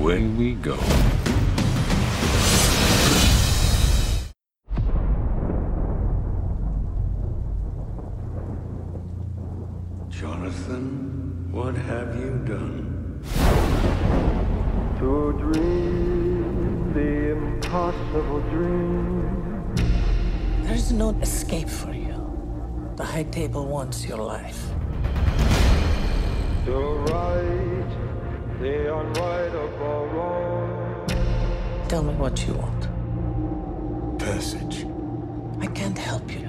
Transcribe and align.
away 0.00 0.22
we 0.38 0.54
go. 0.54 0.76
Jonathan, 10.08 11.48
what 11.52 11.74
have 11.74 12.16
you 12.16 12.30
done? 12.46 13.20
To 14.98 15.32
dream 15.38 16.92
the 16.94 17.32
impossible 17.32 18.40
dream. 18.50 19.74
There's 20.62 20.92
no 20.92 21.10
escape 21.20 21.68
for 21.68 21.92
you. 21.92 22.16
The 22.96 23.04
High 23.04 23.24
Table 23.24 23.66
wants 23.66 24.06
your 24.06 24.18
life. 24.18 24.60
To 26.66 26.76
right 27.12 27.59
the 28.60 28.92
unrightable 28.92 30.12
wrong. 30.12 31.06
Tell 31.88 32.02
me 32.02 32.12
what 32.12 32.46
you 32.46 32.52
want. 32.52 34.18
Passage. 34.18 34.84
I 35.60 35.66
can't 35.66 35.96
help 35.96 36.30
you. 36.30 36.46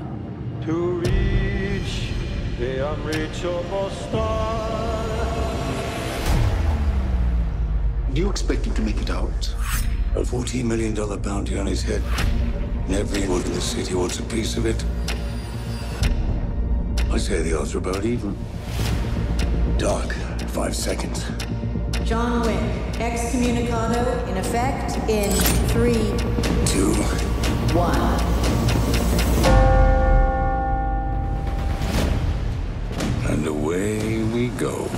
To 0.66 0.99
reach 0.99 2.11
the 2.59 2.91
unreachable 2.91 3.89
star. 3.91 5.05
Do 8.13 8.21
you 8.21 8.30
expect 8.30 8.66
him 8.66 8.73
to 8.73 8.81
make 8.81 9.02
it 9.02 9.09
out? 9.09 9.55
A 10.16 10.19
$14 10.19 10.66
million 10.66 10.93
bounty 11.21 11.57
on 11.57 11.66
his 11.66 11.81
head. 11.81 12.03
And 12.88 12.95
everyone 12.95 13.41
in 13.43 13.53
the 13.53 13.61
city 13.61 13.95
wants 13.95 14.19
a 14.19 14.23
piece 14.23 14.57
of 14.57 14.66
it. 14.66 14.83
I 17.09 17.17
say 17.17 17.41
the 17.41 17.57
odds 17.57 17.73
are 17.73 17.77
about 17.77 18.03
even. 18.03 18.38
Doc, 19.77 20.13
five 20.49 20.75
seconds. 20.75 21.23
John 22.11 22.41
Wick, 22.41 22.99
excommunicado 22.99 24.27
in 24.27 24.35
effect 24.35 24.97
in 25.09 25.31
three, 25.69 26.11
two, 26.65 26.91
one. 27.73 27.95
And 33.31 33.47
away 33.47 34.23
we 34.23 34.49
go. 34.49 34.89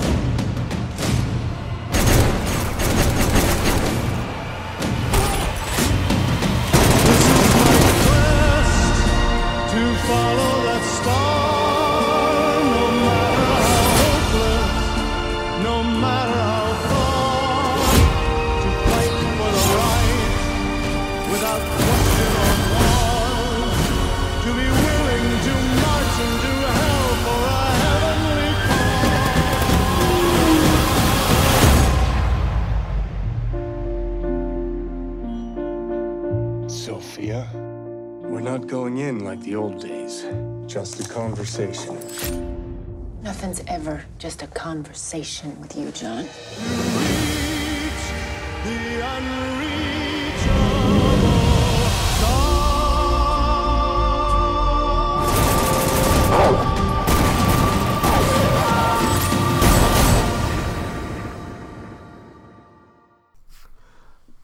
Just 44.23 44.41
a 44.41 44.47
conversation 44.47 45.59
with 45.59 45.75
you, 45.75 45.91
John. 45.91 46.25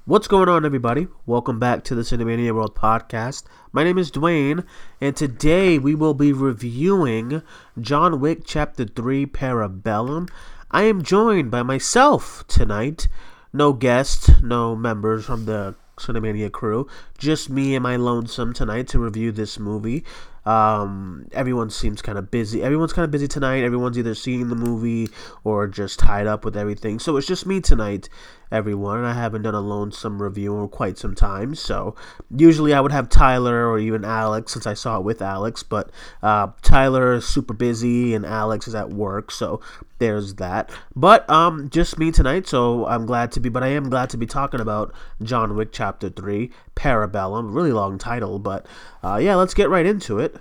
What's 0.10 0.28
going 0.28 0.50
on, 0.50 0.66
everybody? 0.66 1.08
Welcome 1.28 1.60
back 1.60 1.84
to 1.84 1.94
the 1.94 2.02
Cinemania 2.02 2.52
World 2.52 2.74
Podcast. 2.74 3.44
My 3.72 3.84
name 3.84 4.00
is 4.00 4.10
Duane, 4.10 4.64
and 5.00 5.16
today 5.16 5.78
we 5.78 5.94
will 5.94 6.16
be 6.16 6.34
reviewing 6.34 7.44
John 7.80 8.20
Wick 8.20 8.42
Chapter 8.44 8.86
3 8.86 9.28
Parabellum. 9.28 10.28
I 10.72 10.82
am 10.86 11.04
joined 11.04 11.52
by 11.52 11.62
myself 11.62 12.44
tonight. 12.48 13.08
No 13.54 13.72
guests, 13.72 14.32
no 14.42 14.76
members 14.76 15.26
from 15.26 15.46
the 15.46 15.76
Cinemania 15.98 16.52
crew. 16.52 16.88
Just 17.20 17.52
me 17.52 17.76
and 17.76 17.84
my 17.84 17.96
lonesome 17.96 18.52
tonight 18.52 18.88
to 18.88 18.98
review 18.98 19.32
this 19.32 19.60
movie. 19.60 20.04
Um, 20.50 21.28
everyone 21.32 21.70
seems 21.70 22.02
kind 22.02 22.18
of 22.18 22.32
busy. 22.32 22.64
Everyone's 22.64 22.92
kind 22.92 23.06
of 23.06 23.12
busy 23.12 23.28
tonight. 23.28 23.64
Everyone's 23.64 24.00
either 24.00 24.16
seeing 24.16 24.50
the 24.50 24.56
movie 24.56 25.10
or 25.44 25.68
just 25.68 26.00
tied 26.00 26.26
up 26.26 26.44
with 26.44 26.58
everything. 26.58 26.98
So 26.98 27.18
it's 27.18 27.28
just 27.28 27.46
me 27.46 27.62
tonight, 27.62 28.10
everyone. 28.52 28.98
And 28.98 29.06
I 29.06 29.14
haven't 29.14 29.44
done 29.44 29.54
a 29.54 29.62
lonesome 29.62 30.20
review 30.20 30.60
in 30.60 30.70
quite 30.70 30.98
some 30.98 31.14
time. 31.14 31.54
So 31.54 31.94
usually 32.36 32.74
I 32.74 32.82
would 32.82 32.92
have 32.92 33.10
Tyler 33.10 33.70
or 33.70 33.78
even 33.78 34.04
Alex 34.04 34.54
since 34.54 34.66
I 34.66 34.74
saw 34.74 34.98
it 34.98 35.04
with 35.04 35.22
Alex. 35.22 35.62
But 35.62 35.92
uh, 36.24 36.48
Tyler 36.64 37.14
is 37.14 37.28
super 37.28 37.54
busy 37.54 38.16
and 38.16 38.26
Alex 38.26 38.68
is 38.68 38.74
at 38.74 38.90
work. 38.90 39.30
So 39.30 39.62
there's 40.00 40.36
that. 40.36 40.72
But 40.96 41.30
um, 41.30 41.70
just 41.70 42.00
me 42.00 42.12
tonight. 42.12 42.48
So 42.48 42.88
I'm 42.88 43.06
glad 43.06 43.32
to 43.34 43.40
be. 43.40 43.50
But 43.50 43.64
I 43.64 43.68
am 43.68 43.90
glad 43.90 44.10
to 44.12 44.18
be 44.18 44.26
talking 44.26 44.62
about 44.62 44.96
John 45.22 45.56
Wick 45.56 45.70
Chapter 45.72 46.10
Three, 46.10 46.50
Parabellum. 46.76 47.54
Really 47.54 47.72
long 47.72 48.00
title, 48.00 48.40
but 48.40 48.66
uh, 49.04 49.20
yeah, 49.22 49.36
let's 49.36 49.54
get 49.54 49.70
right 49.70 49.86
into 49.86 50.18
it. 50.18 50.39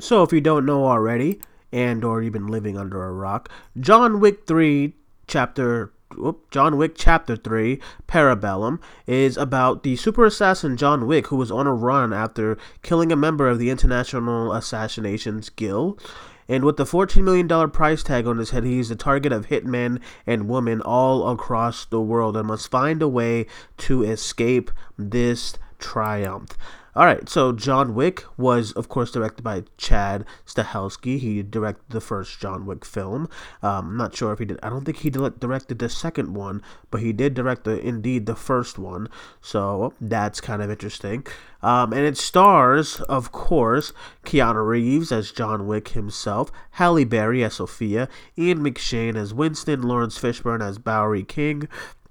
So 0.00 0.22
if 0.22 0.32
you 0.32 0.40
don't 0.40 0.66
know 0.66 0.86
already, 0.86 1.40
and 1.72 2.04
or 2.04 2.22
you've 2.22 2.32
been 2.32 2.48
living 2.48 2.76
under 2.76 3.04
a 3.04 3.12
rock, 3.12 3.48
John 3.78 4.20
Wick 4.20 4.46
3 4.46 4.94
chapter 5.26 5.92
whoop, 6.16 6.50
John 6.50 6.76
Wick 6.76 6.94
Chapter 6.96 7.36
3 7.36 7.80
Parabellum 8.06 8.80
is 9.06 9.36
about 9.36 9.82
the 9.82 9.96
super 9.96 10.24
assassin 10.24 10.76
John 10.76 11.06
Wick 11.06 11.28
who 11.28 11.36
was 11.36 11.50
on 11.50 11.66
a 11.66 11.74
run 11.74 12.12
after 12.12 12.56
killing 12.82 13.10
a 13.10 13.16
member 13.16 13.48
of 13.48 13.58
the 13.58 13.70
International 13.70 14.52
Assassinations 14.52 15.48
Guild. 15.50 16.00
And 16.46 16.64
with 16.64 16.76
the 16.76 16.84
$14 16.84 17.22
million 17.22 17.70
price 17.70 18.02
tag 18.02 18.26
on 18.26 18.38
his 18.38 18.50
head, 18.50 18.64
he's 18.64 18.90
the 18.90 18.96
target 18.96 19.32
of 19.32 19.46
hitmen 19.46 20.00
and 20.26 20.48
women 20.48 20.82
all 20.82 21.30
across 21.30 21.86
the 21.86 22.00
world 22.00 22.36
and 22.36 22.48
must 22.48 22.70
find 22.70 23.00
a 23.00 23.08
way 23.08 23.46
to 23.78 24.02
escape 24.02 24.70
this 24.98 25.54
triumph. 25.78 26.56
All 26.96 27.06
right, 27.06 27.28
so 27.28 27.50
John 27.50 27.96
Wick 27.96 28.22
was, 28.36 28.70
of 28.72 28.88
course, 28.88 29.10
directed 29.10 29.42
by 29.42 29.64
Chad 29.76 30.24
Stahelski. 30.46 31.18
He 31.18 31.42
directed 31.42 31.82
the 31.88 32.00
first 32.00 32.38
John 32.38 32.66
Wick 32.66 32.84
film. 32.84 33.28
Um, 33.64 33.88
I'm 33.88 33.96
not 33.96 34.14
sure 34.14 34.32
if 34.32 34.38
he 34.38 34.44
did. 34.44 34.60
I 34.62 34.68
don't 34.68 34.84
think 34.84 34.98
he 34.98 35.10
directed 35.10 35.80
the 35.80 35.88
second 35.88 36.34
one, 36.34 36.62
but 36.92 37.00
he 37.00 37.12
did 37.12 37.34
direct 37.34 37.64
the 37.64 37.80
indeed 37.80 38.26
the 38.26 38.36
first 38.36 38.78
one. 38.78 39.08
So 39.40 39.92
that's 40.00 40.40
kind 40.40 40.62
of 40.62 40.70
interesting. 40.70 41.26
Um, 41.62 41.92
and 41.92 42.02
it 42.02 42.16
stars, 42.16 43.00
of 43.00 43.32
course, 43.32 43.92
Keanu 44.24 44.64
Reeves 44.64 45.10
as 45.10 45.32
John 45.32 45.66
Wick 45.66 45.88
himself, 45.88 46.52
Halle 46.72 47.04
Berry 47.04 47.42
as 47.42 47.54
Sophia, 47.54 48.08
Ian 48.38 48.60
McShane 48.60 49.16
as 49.16 49.34
Winston, 49.34 49.82
Laurence 49.82 50.16
Fishburne 50.16 50.62
as 50.62 50.78
Bowery 50.78 51.24
King, 51.24 51.66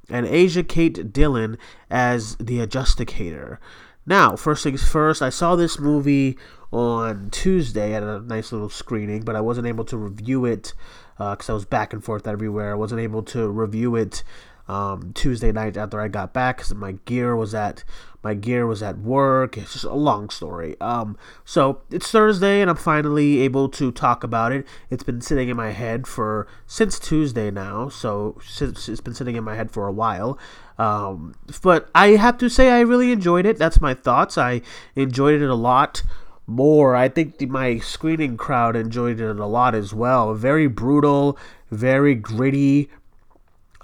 and 0.09 0.25
Asia 0.25 0.63
Kate 0.63 1.13
Dillon 1.13 1.57
as 1.89 2.35
the 2.35 2.59
Adjudicator. 2.59 3.59
Now, 4.05 4.35
first 4.35 4.63
things 4.63 4.83
first, 4.83 5.21
I 5.21 5.29
saw 5.29 5.55
this 5.55 5.79
movie 5.79 6.37
on 6.71 7.29
Tuesday 7.29 7.93
at 7.93 8.03
a 8.03 8.19
nice 8.19 8.51
little 8.51 8.69
screening, 8.69 9.23
but 9.23 9.35
I 9.35 9.41
wasn't 9.41 9.67
able 9.67 9.85
to 9.85 9.97
review 9.97 10.45
it 10.45 10.73
because 11.17 11.49
I 11.49 11.53
was 11.53 11.65
back 11.65 11.93
and 11.93 12.03
forth 12.03 12.27
everywhere. 12.27 12.71
I 12.71 12.75
wasn't 12.75 13.01
able 13.01 13.23
to 13.23 13.47
review 13.47 13.95
it 13.95 14.23
um, 14.67 15.11
Tuesday 15.13 15.51
night 15.51 15.77
after 15.77 15.99
I 15.99 16.07
got 16.07 16.33
back 16.33 16.57
because 16.57 16.73
my 16.73 16.93
gear 17.05 17.35
was 17.35 17.53
at 17.53 17.83
my 18.23 18.33
gear 18.33 18.65
was 18.65 18.81
at 18.81 18.99
work. 18.99 19.57
It's 19.57 19.73
just 19.73 19.83
a 19.83 19.93
long 19.93 20.29
story. 20.29 20.79
Um, 20.79 21.17
so 21.43 21.81
it's 21.91 22.09
Thursday 22.09 22.61
and 22.61 22.69
I'm 22.69 22.77
finally 22.77 23.41
able 23.41 23.67
to 23.69 23.91
talk 23.91 24.23
about 24.23 24.53
it. 24.53 24.65
It's 24.89 25.03
been 25.03 25.19
sitting 25.19 25.49
in 25.49 25.57
my 25.57 25.71
head 25.71 26.07
for 26.07 26.47
since 26.65 26.97
Tuesday 26.97 27.51
now, 27.51 27.89
so 27.89 28.39
since 28.45 28.87
it's 28.87 29.01
been 29.01 29.13
sitting 29.13 29.35
in 29.35 29.43
my 29.43 29.55
head 29.55 29.71
for 29.71 29.87
a 29.87 29.91
while. 29.91 30.39
Um, 30.77 31.35
but 31.61 31.89
I 31.93 32.09
have 32.09 32.37
to 32.39 32.49
say 32.49 32.71
I 32.71 32.81
really 32.81 33.11
enjoyed 33.11 33.45
it. 33.45 33.57
That's 33.57 33.79
my 33.79 33.93
thoughts. 33.93 34.37
I 34.37 34.61
enjoyed 34.95 35.41
it 35.41 35.49
a 35.49 35.55
lot 35.55 36.03
more. 36.47 36.95
I 36.95 37.09
think 37.09 37.37
the, 37.37 37.45
my 37.45 37.79
screening 37.79 38.37
crowd 38.37 38.75
enjoyed 38.75 39.19
it 39.19 39.39
a 39.39 39.45
lot 39.45 39.75
as 39.75 39.93
well. 39.93 40.33
Very 40.33 40.67
brutal, 40.67 41.37
very 41.71 42.15
gritty, 42.15 42.89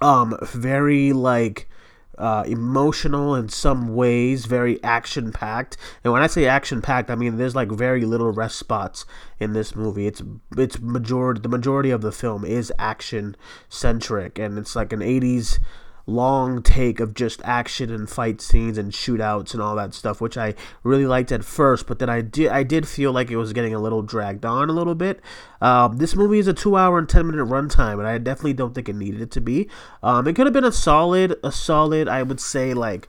um, 0.02 0.38
very 0.42 1.14
like 1.14 1.68
uh, 2.18 2.44
emotional 2.46 3.34
in 3.34 3.48
some 3.48 3.96
ways, 3.96 4.46
very 4.46 4.84
action 4.84 5.32
packed. 5.32 5.78
And 6.04 6.12
when 6.12 6.22
I 6.22 6.28
say 6.28 6.46
action 6.46 6.82
packed, 6.82 7.10
I 7.10 7.16
mean 7.16 7.38
there's 7.38 7.56
like 7.56 7.72
very 7.72 8.04
little 8.04 8.32
rest 8.32 8.58
spots 8.58 9.06
in 9.40 9.54
this 9.54 9.76
movie. 9.76 10.06
It's 10.06 10.22
it's 10.58 10.80
majority 10.80 11.42
the 11.42 11.50
majority 11.50 11.92
of 11.92 12.02
the 12.02 12.12
film 12.12 12.44
is 12.44 12.74
action 12.78 13.38
centric, 13.70 14.38
and 14.38 14.58
it's 14.58 14.76
like 14.76 14.92
an 14.92 15.00
'80s 15.00 15.60
long 16.10 16.62
take 16.62 17.00
of 17.00 17.14
just 17.14 17.42
action 17.44 17.94
and 17.94 18.10
fight 18.10 18.42
scenes 18.42 18.78
and 18.78 18.92
shootouts 18.92 19.54
and 19.54 19.62
all 19.62 19.76
that 19.76 19.94
stuff, 19.94 20.20
which 20.20 20.38
I 20.38 20.56
really 20.84 21.06
liked 21.06 21.32
at 21.32 21.44
first. 21.44 21.88
But 21.88 22.00
then 22.00 22.10
I 22.10 22.22
did 22.22 22.50
I 22.50 22.64
did 22.64 22.88
feel 22.88 23.12
like 23.12 23.32
it 23.32 23.38
was 23.38 23.54
getting 23.54 23.74
a 23.74 23.80
little 23.80 24.02
dragged 24.02 24.46
on 24.46 24.70
a 24.70 24.74
little 24.74 24.96
bit. 24.96 25.22
Um, 25.62 25.98
this 25.98 26.16
movie 26.16 26.40
is 26.40 26.48
a 26.48 26.54
two 26.54 26.76
hour 26.76 26.98
and 26.98 27.08
ten 27.08 27.28
minute 27.28 27.46
runtime, 27.46 28.00
and 28.00 28.08
I 28.08 28.18
definitely 28.18 28.54
don't 28.54 28.74
think 28.74 28.90
it 28.90 28.96
needed 28.96 29.22
it 29.22 29.32
to 29.32 29.42
be. 29.42 29.70
Um, 30.04 30.28
it 30.28 30.36
could 30.36 30.48
have 30.48 30.54
been 30.54 30.64
a 30.66 30.72
solid 30.72 31.36
a 31.44 31.52
solid 31.52 32.08
I 32.08 32.24
would 32.24 32.40
say 32.40 32.74
like 32.74 33.08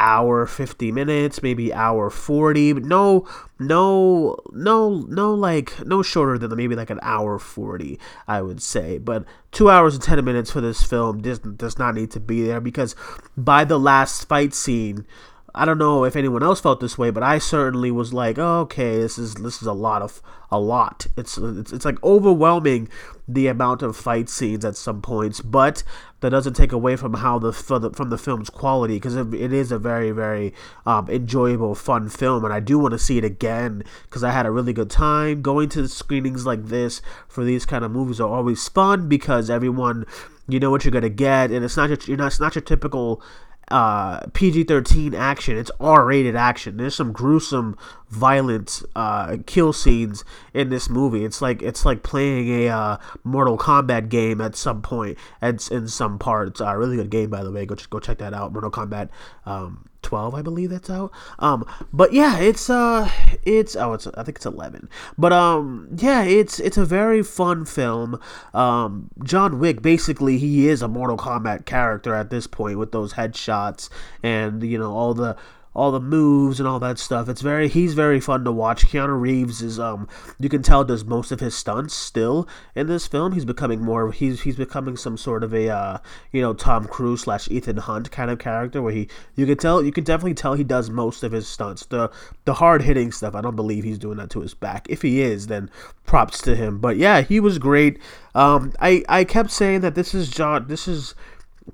hour 0.00 0.46
50 0.46 0.90
minutes 0.90 1.42
maybe 1.42 1.72
hour 1.72 2.08
40 2.08 2.72
but 2.72 2.84
no 2.84 3.28
no 3.58 4.36
no 4.52 5.04
no 5.08 5.34
like 5.34 5.78
no 5.86 6.02
shorter 6.02 6.38
than 6.38 6.56
maybe 6.56 6.74
like 6.74 6.88
an 6.88 6.98
hour 7.02 7.38
40 7.38 8.00
i 8.26 8.40
would 8.40 8.62
say. 8.62 8.98
But 8.98 9.24
two 9.52 9.70
hours 9.70 9.94
and 9.94 10.02
10 10.02 10.24
minutes 10.24 10.50
for 10.50 10.60
this 10.60 10.82
film 10.82 11.20
does, 11.20 11.38
does 11.38 11.78
not 11.78 11.94
need 11.94 12.10
to 12.12 12.20
be 12.20 12.42
there 12.42 12.60
because 12.60 12.96
by 13.36 13.64
the 13.64 13.78
last 13.78 14.26
fight 14.28 14.54
scene 14.54 15.06
I 15.54 15.64
don't 15.64 15.78
know 15.78 16.04
if 16.04 16.16
anyone 16.16 16.42
else 16.42 16.60
felt 16.60 16.80
this 16.80 16.96
way, 16.96 17.10
but 17.10 17.22
I 17.22 17.38
certainly 17.38 17.90
was 17.90 18.12
like, 18.12 18.38
oh, 18.38 18.60
okay, 18.60 18.98
this 18.98 19.18
is 19.18 19.34
this 19.34 19.60
is 19.60 19.66
a 19.66 19.72
lot 19.72 20.02
of 20.02 20.22
a 20.50 20.58
lot. 20.58 21.06
It's 21.16 21.38
it's, 21.38 21.72
it's 21.72 21.84
like 21.84 22.02
overwhelming 22.04 22.88
the 23.26 23.46
amount 23.46 23.82
of 23.82 23.96
fight 23.96 24.28
scenes 24.28 24.64
at 24.64 24.76
some 24.76 25.02
points, 25.02 25.40
but 25.40 25.82
that 26.20 26.30
doesn't 26.30 26.54
take 26.54 26.72
away 26.72 26.96
from 26.96 27.14
how 27.14 27.38
the 27.38 27.52
from 27.52 28.10
the, 28.10 28.18
film's 28.18 28.50
quality 28.50 28.94
because 28.94 29.16
it, 29.16 29.32
it 29.34 29.52
is 29.52 29.72
a 29.72 29.78
very 29.78 30.10
very 30.10 30.52
um, 30.86 31.08
enjoyable, 31.08 31.74
fun 31.74 32.08
film, 32.08 32.44
and 32.44 32.54
I 32.54 32.60
do 32.60 32.78
want 32.78 32.92
to 32.92 32.98
see 32.98 33.18
it 33.18 33.24
again 33.24 33.82
because 34.04 34.22
I 34.22 34.30
had 34.30 34.46
a 34.46 34.50
really 34.50 34.72
good 34.72 34.90
time 34.90 35.42
going 35.42 35.68
to 35.70 35.88
screenings 35.88 36.46
like 36.46 36.66
this 36.66 37.02
for 37.28 37.44
these 37.44 37.66
kind 37.66 37.84
of 37.84 37.90
movies 37.90 38.20
are 38.20 38.28
always 38.28 38.68
fun 38.68 39.08
because 39.08 39.50
everyone 39.50 40.04
you 40.48 40.60
know 40.60 40.70
what 40.70 40.84
you're 40.84 40.92
gonna 40.92 41.08
get, 41.08 41.50
and 41.50 41.64
it's 41.64 41.76
not 41.76 41.88
your, 41.88 41.98
you're 42.06 42.16
not 42.16 42.28
it's 42.28 42.40
not 42.40 42.54
your 42.54 42.62
typical 42.62 43.22
uh, 43.70 44.26
PG 44.32 44.64
13 44.64 45.14
action. 45.14 45.56
It's 45.56 45.70
R 45.80 46.04
rated 46.04 46.36
action. 46.36 46.76
There's 46.76 46.94
some 46.94 47.12
gruesome, 47.12 47.76
violent 48.08 48.82
uh, 48.96 49.38
kill 49.46 49.72
scenes 49.72 50.24
in 50.52 50.70
this 50.70 50.88
movie. 50.88 51.24
It's 51.24 51.40
like 51.40 51.62
it's 51.62 51.84
like 51.84 52.02
playing 52.02 52.48
a 52.48 52.68
uh, 52.68 52.96
Mortal 53.24 53.58
Kombat 53.58 54.08
game 54.08 54.40
at 54.40 54.56
some 54.56 54.82
point. 54.82 55.18
It's 55.42 55.68
in 55.68 55.88
some 55.88 56.18
parts. 56.18 56.60
Uh, 56.60 56.74
really 56.76 56.96
good 56.96 57.10
game, 57.10 57.30
by 57.30 57.44
the 57.44 57.52
way. 57.52 57.66
Go 57.66 57.76
go 57.90 58.00
check 58.00 58.18
that 58.18 58.34
out. 58.34 58.52
Mortal 58.52 58.70
Kombat 58.70 59.08
um, 59.46 59.84
12 60.02 60.34
i 60.34 60.42
believe 60.42 60.70
that's 60.70 60.90
out. 60.90 61.12
Um 61.38 61.64
but 61.92 62.12
yeah 62.12 62.38
it's 62.38 62.68
uh 62.70 63.10
it's 63.44 63.76
oh 63.76 63.92
it's 63.92 64.06
i 64.08 64.22
think 64.22 64.36
it's 64.36 64.46
11 64.46 64.88
but 65.18 65.32
um 65.32 65.88
yeah 65.96 66.22
it's 66.22 66.58
it's 66.60 66.76
a 66.76 66.84
very 66.84 67.22
fun 67.22 67.64
film. 67.64 68.20
Um 68.54 69.10
john 69.22 69.58
wick 69.58 69.82
basically 69.82 70.38
he 70.38 70.68
is 70.68 70.82
a 70.82 70.88
mortal 70.88 71.16
kombat 71.16 71.66
character 71.66 72.14
at 72.14 72.30
this 72.30 72.46
point 72.46 72.78
with 72.78 72.92
those 72.92 73.14
headshots 73.14 73.88
and 74.22 74.62
you 74.62 74.78
know 74.78 74.92
all 74.92 75.14
the 75.14 75.36
all 75.74 75.92
the 75.92 76.00
moves 76.00 76.58
and 76.58 76.68
all 76.68 76.80
that 76.80 76.98
stuff. 76.98 77.28
It's 77.28 77.40
very 77.42 77.68
he's 77.68 77.94
very 77.94 78.20
fun 78.20 78.44
to 78.44 78.52
watch. 78.52 78.86
Keanu 78.86 79.20
Reeves 79.20 79.62
is 79.62 79.78
um 79.78 80.08
you 80.38 80.48
can 80.48 80.62
tell 80.62 80.84
does 80.84 81.04
most 81.04 81.30
of 81.30 81.40
his 81.40 81.54
stunts 81.54 81.94
still 81.94 82.48
in 82.74 82.88
this 82.88 83.06
film. 83.06 83.32
He's 83.32 83.44
becoming 83.44 83.80
more 83.80 84.10
he's 84.10 84.42
he's 84.42 84.56
becoming 84.56 84.96
some 84.96 85.16
sort 85.16 85.44
of 85.44 85.54
a 85.54 85.68
uh 85.68 85.98
you 86.32 86.40
know 86.40 86.54
Tom 86.54 86.86
Cruise 86.86 87.22
slash 87.22 87.48
Ethan 87.50 87.76
Hunt 87.76 88.10
kind 88.10 88.30
of 88.30 88.38
character 88.38 88.82
where 88.82 88.92
he 88.92 89.08
you 89.36 89.46
can 89.46 89.56
tell 89.56 89.82
you 89.82 89.92
can 89.92 90.04
definitely 90.04 90.34
tell 90.34 90.54
he 90.54 90.64
does 90.64 90.90
most 90.90 91.22
of 91.22 91.32
his 91.32 91.46
stunts. 91.46 91.86
The 91.86 92.10
the 92.44 92.54
hard 92.54 92.82
hitting 92.82 93.12
stuff 93.12 93.34
I 93.34 93.40
don't 93.40 93.56
believe 93.56 93.84
he's 93.84 93.98
doing 93.98 94.18
that 94.18 94.30
to 94.30 94.40
his 94.40 94.54
back. 94.54 94.86
If 94.90 95.02
he 95.02 95.20
is 95.20 95.46
then 95.46 95.70
props 96.04 96.42
to 96.42 96.56
him. 96.56 96.78
But 96.78 96.96
yeah 96.96 97.20
he 97.20 97.38
was 97.38 97.58
great. 97.58 98.00
Um 98.34 98.72
I 98.80 99.04
I 99.08 99.22
kept 99.24 99.52
saying 99.52 99.82
that 99.82 99.94
this 99.94 100.14
is 100.14 100.30
John 100.30 100.66
this 100.66 100.88
is 100.88 101.14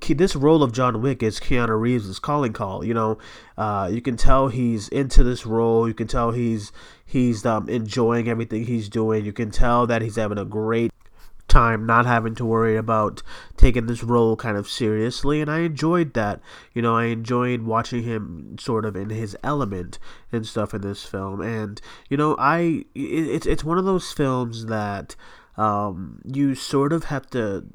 this 0.01 0.35
role 0.35 0.63
of 0.63 0.71
John 0.71 1.01
Wick 1.01 1.21
is 1.23 1.39
Keanu 1.39 1.79
Reeves' 1.79 2.19
calling 2.19 2.53
call. 2.53 2.83
You 2.83 2.93
know, 2.93 3.17
uh, 3.57 3.89
you 3.91 4.01
can 4.01 4.17
tell 4.17 4.47
he's 4.47 4.87
into 4.89 5.23
this 5.23 5.45
role. 5.45 5.87
You 5.87 5.93
can 5.93 6.07
tell 6.07 6.31
he's 6.31 6.71
he's 7.05 7.45
um, 7.45 7.69
enjoying 7.69 8.27
everything 8.27 8.65
he's 8.65 8.89
doing. 8.89 9.25
You 9.25 9.33
can 9.33 9.51
tell 9.51 9.87
that 9.87 10.01
he's 10.01 10.15
having 10.15 10.37
a 10.37 10.45
great 10.45 10.91
time 11.47 11.85
not 11.85 12.05
having 12.05 12.35
to 12.35 12.45
worry 12.45 12.75
about 12.75 13.23
taking 13.55 13.87
this 13.87 14.03
role 14.03 14.35
kind 14.35 14.57
of 14.57 14.67
seriously 14.67 15.39
and 15.39 15.49
I 15.49 15.59
enjoyed 15.59 16.13
that 16.13 16.41
you 16.73 16.81
know 16.81 16.95
I 16.95 17.05
enjoyed 17.05 17.61
watching 17.61 18.03
him 18.03 18.57
sort 18.59 18.83
of 18.85 18.95
in 18.95 19.09
his 19.09 19.35
element 19.43 19.97
and 20.31 20.45
stuff 20.45 20.73
in 20.73 20.81
this 20.81 21.05
film 21.05 21.41
and 21.41 21.79
you 22.09 22.17
know 22.17 22.35
I 22.37 22.83
it's 22.93 23.45
it's 23.45 23.63
one 23.63 23.77
of 23.77 23.85
those 23.85 24.11
films 24.11 24.65
that 24.65 25.15
um, 25.55 26.21
you 26.25 26.53
sort 26.53 26.93
of 26.93 27.05
have 27.05 27.27
to 27.31 27.65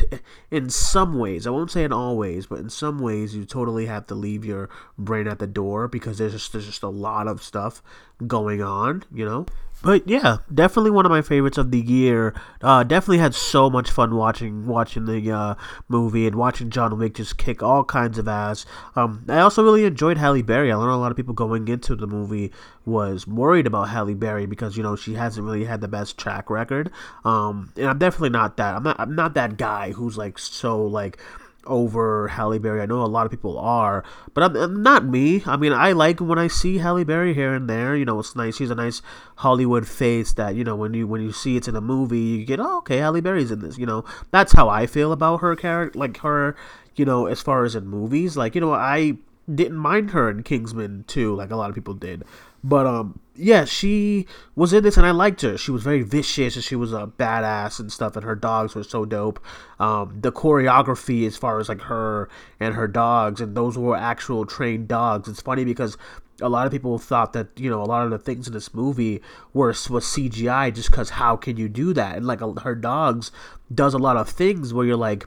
in 0.50 0.70
some 0.70 1.18
ways, 1.18 1.46
I 1.46 1.50
won't 1.50 1.70
say 1.70 1.84
in 1.84 1.92
all 1.92 2.16
ways, 2.16 2.46
but 2.46 2.58
in 2.58 2.70
some 2.70 2.98
ways, 2.98 3.34
you 3.34 3.44
totally 3.44 3.86
have 3.86 4.06
to 4.08 4.14
leave 4.14 4.44
your 4.44 4.68
brain 4.98 5.26
at 5.26 5.38
the 5.38 5.46
door 5.46 5.88
because 5.88 6.18
there's 6.18 6.32
just 6.32 6.52
there's 6.52 6.66
just 6.66 6.82
a 6.82 6.88
lot 6.88 7.28
of 7.28 7.42
stuff 7.42 7.82
going 8.26 8.62
on, 8.62 9.04
you 9.12 9.24
know 9.24 9.46
but 9.82 10.06
yeah, 10.08 10.38
definitely 10.52 10.90
one 10.90 11.04
of 11.04 11.10
my 11.10 11.22
favorites 11.22 11.58
of 11.58 11.70
the 11.70 11.80
year. 11.80 12.34
Uh, 12.60 12.82
definitely 12.84 13.18
had 13.18 13.34
so 13.34 13.68
much 13.68 13.90
fun 13.90 14.14
watching 14.14 14.66
watching 14.66 15.06
the 15.06 15.30
uh, 15.30 15.54
movie 15.88 16.26
and 16.26 16.36
watching 16.36 16.70
John 16.70 16.98
Wick 16.98 17.14
just 17.14 17.36
kick 17.36 17.62
all 17.62 17.84
kinds 17.84 18.18
of 18.18 18.28
ass. 18.28 18.64
Um, 18.94 19.24
I 19.28 19.40
also 19.40 19.64
really 19.64 19.84
enjoyed 19.84 20.18
Halle 20.18 20.42
Berry. 20.42 20.72
I 20.72 20.76
know 20.76 20.94
a 20.94 20.94
lot 20.94 21.10
of 21.10 21.16
people 21.16 21.34
going 21.34 21.68
into 21.68 21.96
the 21.96 22.06
movie 22.06 22.52
was 22.84 23.26
worried 23.26 23.66
about 23.66 23.88
Halle 23.88 24.14
Berry 24.14 24.46
because 24.46 24.76
you 24.76 24.82
know 24.82 24.96
she 24.96 25.14
hasn't 25.14 25.44
really 25.44 25.64
had 25.64 25.80
the 25.80 25.88
best 25.88 26.16
track 26.16 26.48
record. 26.48 26.90
Um, 27.24 27.72
and 27.76 27.86
I'm 27.86 27.98
definitely 27.98 28.30
not 28.30 28.56
that. 28.58 28.76
I'm 28.76 28.82
not. 28.82 28.98
I'm 29.00 29.14
not 29.14 29.34
that 29.34 29.56
guy 29.56 29.92
who's 29.92 30.16
like 30.16 30.38
so 30.38 30.84
like 30.84 31.18
over 31.66 32.28
Halle 32.28 32.58
Berry. 32.58 32.80
I 32.80 32.86
know 32.86 33.02
a 33.02 33.06
lot 33.06 33.24
of 33.24 33.30
people 33.30 33.58
are, 33.58 34.04
but 34.34 34.44
I'm, 34.44 34.56
I'm, 34.56 34.82
not 34.82 35.04
me. 35.04 35.42
I 35.46 35.56
mean, 35.56 35.72
I 35.72 35.92
like 35.92 36.20
when 36.20 36.38
I 36.38 36.48
see 36.48 36.78
Halle 36.78 37.04
Berry 37.04 37.34
here 37.34 37.54
and 37.54 37.68
there. 37.68 37.96
You 37.96 38.04
know, 38.04 38.18
it's 38.18 38.36
nice. 38.36 38.56
She's 38.56 38.70
a 38.70 38.74
nice 38.74 39.02
Hollywood 39.36 39.86
face 39.86 40.32
that 40.34 40.54
you 40.54 40.64
know 40.64 40.76
when 40.76 40.94
you 40.94 41.06
when 41.06 41.22
you 41.22 41.32
see 41.32 41.56
it's 41.56 41.68
in 41.68 41.76
a 41.76 41.80
movie, 41.80 42.18
you 42.18 42.44
get 42.44 42.60
oh 42.60 42.78
okay, 42.78 42.98
Halle 42.98 43.20
Berry's 43.20 43.50
in 43.50 43.60
this. 43.60 43.78
You 43.78 43.86
know, 43.86 44.04
that's 44.30 44.52
how 44.52 44.68
I 44.68 44.86
feel 44.86 45.12
about 45.12 45.38
her 45.38 45.56
character, 45.56 45.98
like 45.98 46.18
her. 46.18 46.56
You 46.94 47.06
know, 47.06 47.26
as 47.26 47.40
far 47.40 47.64
as 47.64 47.74
in 47.74 47.86
movies, 47.86 48.36
like 48.36 48.54
you 48.54 48.60
know, 48.60 48.72
I 48.72 49.16
didn't 49.52 49.78
mind 49.78 50.10
her 50.10 50.30
in 50.30 50.42
Kingsman 50.42 51.04
too, 51.06 51.34
like 51.34 51.50
a 51.50 51.56
lot 51.56 51.70
of 51.70 51.74
people 51.74 51.94
did. 51.94 52.24
But 52.64 52.86
um, 52.86 53.20
yeah, 53.34 53.64
she 53.64 54.26
was 54.54 54.72
in 54.72 54.84
this, 54.84 54.96
and 54.96 55.06
I 55.06 55.10
liked 55.10 55.40
her. 55.42 55.56
She 55.56 55.70
was 55.70 55.82
very 55.82 56.02
vicious, 56.02 56.54
and 56.54 56.64
she 56.64 56.76
was 56.76 56.92
a 56.92 57.06
badass 57.06 57.80
and 57.80 57.90
stuff. 57.90 58.14
And 58.14 58.24
her 58.24 58.36
dogs 58.36 58.74
were 58.74 58.84
so 58.84 59.04
dope. 59.04 59.42
Um, 59.80 60.18
the 60.20 60.30
choreography, 60.30 61.26
as 61.26 61.36
far 61.36 61.58
as 61.58 61.68
like 61.68 61.82
her 61.82 62.28
and 62.60 62.74
her 62.74 62.86
dogs, 62.86 63.40
and 63.40 63.56
those 63.56 63.76
were 63.76 63.96
actual 63.96 64.46
trained 64.46 64.88
dogs. 64.88 65.28
It's 65.28 65.42
funny 65.42 65.64
because 65.64 65.96
a 66.40 66.48
lot 66.48 66.66
of 66.66 66.72
people 66.72 66.98
thought 66.98 67.32
that 67.32 67.48
you 67.56 67.70
know 67.70 67.82
a 67.82 67.84
lot 67.84 68.04
of 68.04 68.10
the 68.10 68.18
things 68.18 68.46
in 68.46 68.52
this 68.52 68.74
movie 68.74 69.22
were 69.52 69.68
was 69.68 70.04
CGI, 70.04 70.74
just 70.74 70.90
because 70.90 71.10
how 71.10 71.36
can 71.36 71.56
you 71.56 71.68
do 71.68 71.92
that? 71.94 72.16
And 72.16 72.26
like 72.26 72.40
her 72.60 72.74
dogs 72.74 73.32
does 73.74 73.94
a 73.94 73.98
lot 73.98 74.16
of 74.16 74.28
things 74.28 74.72
where 74.72 74.86
you're 74.86 74.96
like, 74.96 75.26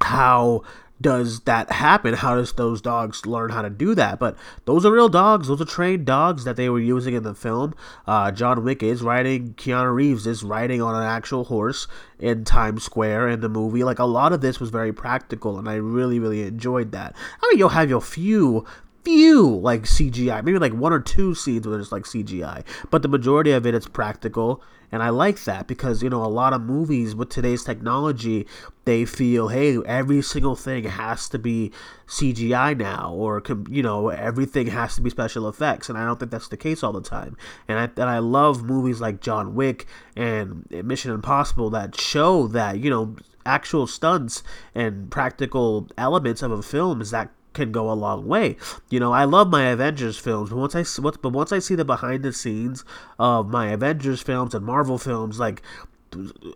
how 0.00 0.62
does 1.00 1.40
that 1.40 1.70
happen? 1.70 2.14
How 2.14 2.36
does 2.36 2.52
those 2.54 2.80
dogs 2.80 3.26
learn 3.26 3.50
how 3.50 3.62
to 3.62 3.70
do 3.70 3.94
that? 3.94 4.18
But 4.18 4.36
those 4.64 4.86
are 4.86 4.92
real 4.92 5.08
dogs. 5.08 5.48
Those 5.48 5.60
are 5.60 5.66
trained 5.66 6.06
dogs 6.06 6.44
that 6.44 6.56
they 6.56 6.68
were 6.68 6.80
using 6.80 7.14
in 7.14 7.22
the 7.22 7.34
film. 7.34 7.74
Uh, 8.06 8.30
John 8.30 8.64
Wick 8.64 8.82
is 8.82 9.02
riding. 9.02 9.54
Keanu 9.54 9.94
Reeves 9.94 10.26
is 10.26 10.42
riding 10.42 10.80
on 10.80 10.94
an 10.94 11.02
actual 11.02 11.44
horse 11.44 11.86
in 12.18 12.44
Times 12.44 12.82
Square 12.82 13.28
in 13.28 13.40
the 13.40 13.48
movie. 13.48 13.84
Like 13.84 13.98
a 13.98 14.04
lot 14.04 14.32
of 14.32 14.40
this 14.40 14.58
was 14.58 14.70
very 14.70 14.92
practical, 14.92 15.58
and 15.58 15.68
I 15.68 15.74
really, 15.74 16.18
really 16.18 16.42
enjoyed 16.42 16.92
that. 16.92 17.14
I 17.42 17.48
mean, 17.50 17.58
you'll 17.58 17.68
have 17.70 17.90
your 17.90 18.00
few 18.00 18.64
few 19.06 19.54
like 19.54 19.82
CGI, 19.82 20.42
maybe 20.42 20.58
like 20.58 20.72
one 20.72 20.92
or 20.92 20.98
two 20.98 21.32
scenes 21.32 21.64
where 21.64 21.76
there's 21.76 21.92
like 21.92 22.02
CGI, 22.02 22.64
but 22.90 23.02
the 23.02 23.08
majority 23.08 23.52
of 23.52 23.64
it 23.64 23.68
it 23.68 23.78
is 23.78 23.86
practical, 23.86 24.60
and 24.90 25.00
I 25.00 25.10
like 25.10 25.44
that 25.44 25.68
because 25.68 26.02
you 26.02 26.10
know 26.10 26.24
a 26.24 26.26
lot 26.26 26.52
of 26.52 26.60
movies 26.62 27.14
with 27.14 27.28
today's 27.28 27.62
technology, 27.62 28.48
they 28.84 29.04
feel 29.04 29.46
hey 29.46 29.78
every 29.86 30.22
single 30.22 30.56
thing 30.56 30.84
has 30.84 31.28
to 31.28 31.38
be 31.38 31.70
CGI 32.08 32.76
now, 32.76 33.12
or 33.14 33.40
you 33.70 33.82
know 33.82 34.08
everything 34.08 34.66
has 34.66 34.96
to 34.96 35.02
be 35.02 35.10
special 35.10 35.48
effects, 35.48 35.88
and 35.88 35.96
I 35.96 36.04
don't 36.04 36.18
think 36.18 36.32
that's 36.32 36.48
the 36.48 36.56
case 36.56 36.82
all 36.82 36.92
the 36.92 37.00
time, 37.00 37.36
and 37.68 37.78
I 37.78 37.84
and 37.84 38.10
I 38.10 38.18
love 38.18 38.64
movies 38.64 39.00
like 39.00 39.20
John 39.20 39.54
Wick 39.54 39.86
and 40.16 40.66
Mission 40.70 41.12
Impossible 41.12 41.70
that 41.70 42.00
show 42.00 42.48
that 42.48 42.80
you 42.80 42.90
know 42.90 43.14
actual 43.44 43.86
stunts 43.86 44.42
and 44.74 45.08
practical 45.12 45.88
elements 45.96 46.42
of 46.42 46.50
a 46.50 46.60
film 46.60 47.00
is 47.00 47.12
that 47.12 47.30
can 47.56 47.72
go 47.72 47.90
a 47.90 47.94
long 47.94 48.26
way. 48.26 48.56
You 48.88 49.00
know, 49.00 49.12
I 49.12 49.24
love 49.24 49.48
my 49.48 49.64
Avengers 49.64 50.16
films, 50.18 50.50
but 50.50 50.58
once 50.58 50.76
I 50.76 50.84
but 51.00 51.32
once 51.32 51.50
I 51.50 51.58
see 51.58 51.74
the 51.74 51.84
behind 51.84 52.22
the 52.22 52.32
scenes 52.32 52.84
of 53.18 53.48
my 53.48 53.68
Avengers 53.70 54.22
films 54.22 54.54
and 54.54 54.64
Marvel 54.64 54.98
films, 54.98 55.40
like 55.40 55.62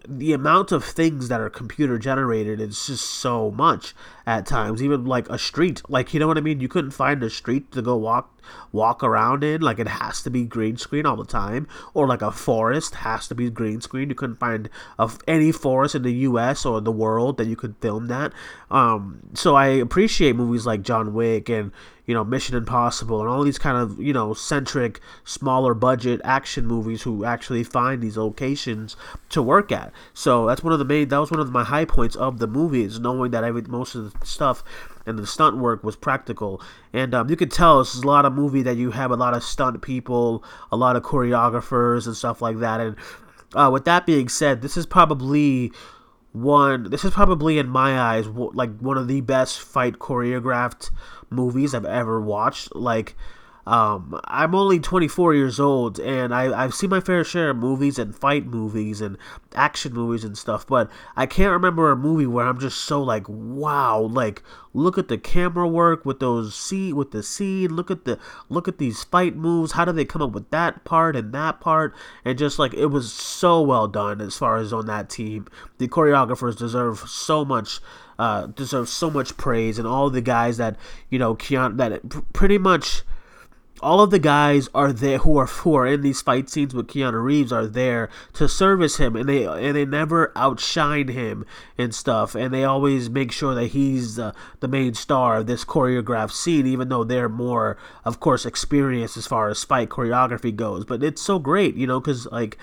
the 0.09 0.33
amount 0.33 0.73
of 0.73 0.85
things 0.85 1.28
that 1.28 1.40
are 1.40 1.50
computer 1.50 1.99
generated 1.99 2.61
is 2.61 2.87
just 2.87 3.04
so 3.04 3.50
much 3.50 3.95
at 4.26 4.47
times 4.47 4.83
even 4.83 5.04
like 5.04 5.28
a 5.28 5.38
street 5.38 5.83
like 5.88 6.14
you 6.14 6.21
know 6.21 6.28
what 6.28 6.38
i 6.38 6.40
mean 6.40 6.61
you 6.61 6.69
couldn't 6.69 6.92
find 6.92 7.23
a 7.23 7.28
street 7.28 7.71
to 7.73 7.83
go 7.83 7.97
walk 7.97 8.39
walk 8.73 9.02
around 9.02 9.44
in 9.44 9.61
like 9.61 9.78
it 9.78 9.88
has 9.88 10.23
to 10.23 10.30
be 10.30 10.44
green 10.44 10.76
screen 10.76 11.06
all 11.06 11.16
the 11.16 11.25
time 11.25 11.66
or 11.94 12.06
like 12.06 12.23
a 12.23 12.32
forest 12.32 12.97
has 12.97 13.28
to 13.28 13.35
be 13.35 13.50
green 13.50 13.80
screen. 13.80 14.09
You 14.09 14.14
couldn't 14.14 14.37
find 14.37 14.68
a, 14.99 15.11
any 15.26 15.52
forest 15.52 15.94
in 15.94 16.02
the 16.02 16.12
us 16.12 16.64
or 16.64 16.80
the 16.80 16.92
world 16.92 17.38
that 17.38 17.47
you 17.47 17.56
could 17.56 17.76
film 17.80 18.06
that. 18.09 18.32
Um, 18.70 19.20
so 19.35 19.54
i 19.54 19.66
appreciate 19.66 20.37
movies 20.37 20.66
like 20.66 20.82
john 20.82 21.12
wick 21.12 21.49
and 21.49 21.73
you 22.11 22.14
know 22.14 22.25
mission 22.25 22.56
impossible 22.56 23.20
and 23.20 23.28
all 23.28 23.44
these 23.44 23.56
kind 23.56 23.76
of 23.76 24.00
you 24.00 24.12
know 24.12 24.35
centric 24.35 25.00
smaller 25.25 25.75
budget 25.75 26.20
action 26.25 26.66
movies 26.66 27.02
who 27.02 27.25
actually 27.25 27.62
find 27.62 28.02
these 28.02 28.16
locations 28.16 28.97
to 29.28 29.40
work 29.40 29.70
at. 29.70 29.92
So 30.12 30.47
that's 30.47 30.64
one 30.64 30.73
of 30.73 30.80
the 30.80 30.85
main 30.85 31.06
that 31.06 31.18
was 31.18 31.30
one 31.30 31.38
of 31.38 31.52
my 31.52 31.62
high 31.62 31.85
points 31.85 32.16
of 32.16 32.40
the 32.40 32.49
movie 32.49 32.82
is 32.82 32.99
knowing 32.99 33.30
that 33.30 33.44
every 33.44 33.62
most 33.62 33.94
of 33.94 34.12
the 34.18 34.26
stuff 34.26 34.64
and 35.07 35.19
the 35.19 35.26
stunt 35.26 35.57
work 35.57 35.83
was 35.83 35.97
practical. 35.97 36.62
And 36.92 37.14
um, 37.14 37.28
you 37.28 37.37
could 37.37 37.50
tell 37.50 37.78
this 37.78 37.95
is 37.95 38.02
a 38.02 38.07
lot 38.07 38.25
of 38.25 38.33
movie 38.33 38.62
that 38.62 38.76
you 38.76 38.90
have 38.90 39.11
a 39.11 39.16
lot 39.16 39.35
of 39.35 39.42
stunt 39.42 39.80
people, 39.83 40.45
a 40.71 40.76
lot 40.76 40.97
of 40.97 41.02
choreographers 41.02 42.07
and 42.07 42.16
stuff 42.16 42.42
like 42.42 42.59
that. 42.59 42.80
And 42.80 42.97
uh, 43.54 43.71
with 43.73 43.85
that 43.85 44.07
being 44.07 44.28
said, 44.28 44.62
this 44.62 44.76
is 44.76 44.87
probably 44.87 45.73
one. 46.33 46.90
This 46.90 47.04
is 47.04 47.12
probably 47.12 47.59
in 47.59 47.69
my 47.69 47.99
eyes 47.99 48.26
like 48.28 48.78
one 48.78 48.97
of 48.97 49.09
the 49.09 49.21
best 49.21 49.61
fight 49.61 49.99
choreographed 49.99 50.90
movies 51.28 51.75
I've 51.75 51.85
ever 51.85 52.21
watched. 52.21 52.75
Like 52.75 53.16
um, 53.70 54.20
I'm 54.24 54.52
only 54.56 54.80
24 54.80 55.32
years 55.32 55.60
old, 55.60 56.00
and 56.00 56.34
I, 56.34 56.64
I've 56.64 56.74
seen 56.74 56.90
my 56.90 56.98
fair 56.98 57.22
share 57.22 57.50
of 57.50 57.56
movies 57.56 58.00
and 58.00 58.12
fight 58.12 58.44
movies 58.44 59.00
and 59.00 59.16
action 59.54 59.92
movies 59.92 60.24
and 60.24 60.36
stuff, 60.36 60.66
but 60.66 60.90
I 61.14 61.26
can't 61.26 61.52
remember 61.52 61.88
a 61.88 61.96
movie 61.96 62.26
where 62.26 62.46
I'm 62.46 62.58
just 62.58 62.78
so 62.78 63.00
like, 63.00 63.28
wow, 63.28 64.00
like 64.00 64.42
look 64.74 64.98
at 64.98 65.06
the 65.06 65.16
camera 65.16 65.68
work 65.68 66.04
with 66.04 66.18
those 66.18 66.52
scene 66.52 66.96
with 66.96 67.12
the 67.12 67.22
scene, 67.22 67.72
look 67.76 67.92
at 67.92 68.06
the 68.06 68.18
look 68.48 68.66
at 68.66 68.78
these 68.78 69.04
fight 69.04 69.36
moves, 69.36 69.70
how 69.70 69.84
do 69.84 69.92
they 69.92 70.04
come 70.04 70.22
up 70.22 70.32
with 70.32 70.50
that 70.50 70.82
part 70.82 71.14
and 71.14 71.32
that 71.32 71.60
part, 71.60 71.94
and 72.24 72.36
just 72.36 72.58
like 72.58 72.74
it 72.74 72.86
was 72.86 73.12
so 73.12 73.62
well 73.62 73.86
done 73.86 74.20
as 74.20 74.36
far 74.36 74.56
as 74.56 74.72
on 74.72 74.86
that 74.86 75.08
team. 75.08 75.46
The 75.78 75.86
choreographers 75.86 76.58
deserve 76.58 77.08
so 77.08 77.44
much 77.44 77.78
uh, 78.18 78.48
deserve 78.48 78.88
so 78.88 79.12
much 79.12 79.36
praise, 79.36 79.78
and 79.78 79.86
all 79.86 80.10
the 80.10 80.20
guys 80.20 80.56
that 80.56 80.74
you 81.08 81.20
know, 81.20 81.36
Keanu, 81.36 81.76
that 81.76 82.32
pretty 82.32 82.58
much 82.58 83.04
all 83.82 84.00
of 84.00 84.10
the 84.10 84.18
guys 84.18 84.68
are 84.75 84.92
there 84.92 85.18
who 85.18 85.37
are 85.38 85.46
who 85.46 85.75
are 85.75 85.87
in 85.87 86.02
these 86.02 86.22
fight 86.22 86.49
scenes 86.49 86.75
with 86.75 86.88
Keanu 86.88 87.22
Reeves 87.22 87.52
are 87.52 87.66
there 87.66 88.08
to 88.34 88.49
service 88.49 88.96
him, 88.99 89.16
and 89.16 89.28
they 89.28 89.44
and 89.44 89.76
they 89.76 89.84
never 89.84 90.32
outshine 90.37 91.08
him 91.08 91.44
and 91.78 91.94
stuff, 91.94 92.34
and 92.34 92.52
they 92.52 92.64
always 92.64 93.10
make 93.10 93.32
sure 93.32 93.54
that 93.54 93.68
he's 93.68 94.16
the 94.16 94.34
the 94.60 94.68
main 94.68 94.94
star 94.94 95.38
of 95.38 95.46
this 95.46 95.64
choreographed 95.64 96.32
scene, 96.32 96.66
even 96.66 96.88
though 96.88 97.04
they're 97.04 97.28
more, 97.28 97.76
of 98.04 98.20
course, 98.20 98.46
experienced 98.46 99.16
as 99.16 99.26
far 99.26 99.49
as 99.49 99.64
fight 99.64 99.88
choreography 99.88 100.54
goes. 100.54 100.84
But 100.84 101.02
it's 101.02 101.22
so 101.22 101.38
great, 101.38 101.75
you 101.75 101.87
know, 101.87 102.00
because 102.00 102.26
like 102.26 102.58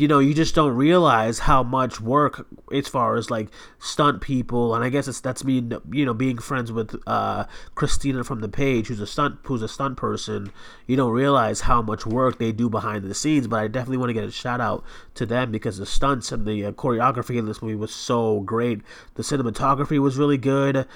you 0.00 0.08
know, 0.08 0.18
you 0.18 0.32
just 0.32 0.54
don't 0.54 0.74
realize 0.74 1.40
how 1.40 1.62
much 1.62 2.00
work 2.00 2.46
as 2.72 2.88
far 2.88 3.16
as 3.16 3.30
like 3.30 3.48
stunt 3.78 4.22
people, 4.22 4.74
and 4.74 4.82
I 4.82 4.88
guess 4.88 5.06
it's 5.06 5.20
that's 5.20 5.44
me, 5.44 5.62
you 5.92 6.06
know, 6.06 6.14
being 6.14 6.38
friends 6.38 6.72
with 6.72 6.98
uh, 7.06 7.44
Christina 7.74 8.24
from 8.24 8.40
the 8.40 8.48
page, 8.48 8.86
who's 8.86 9.00
a 9.00 9.06
stunt, 9.06 9.40
who's 9.42 9.60
a 9.60 9.68
stunt 9.68 9.98
person. 9.98 10.52
You 10.86 10.96
don't 10.96 11.12
realize 11.12 11.60
how 11.62 11.82
much 11.82 12.06
work 12.06 12.38
they 12.38 12.50
do 12.50 12.70
behind 12.70 13.04
the 13.04 13.14
scenes, 13.14 13.46
but 13.46 13.60
I 13.60 13.68
definitely 13.68 13.98
want 13.98 14.08
to 14.08 14.14
get 14.14 14.24
a 14.24 14.30
shout 14.30 14.60
out 14.60 14.82
to 15.16 15.26
them 15.26 15.52
because 15.52 15.76
the 15.76 15.84
stunts 15.84 16.32
and 16.32 16.46
the 16.46 16.64
uh, 16.64 16.72
choreography 16.72 17.36
in 17.36 17.44
this 17.44 17.60
movie 17.60 17.74
was 17.74 17.94
so 17.94 18.40
great. 18.40 18.80
The 19.16 19.22
cinematography 19.22 19.98
was 19.98 20.16
really 20.16 20.38
good. 20.38 20.86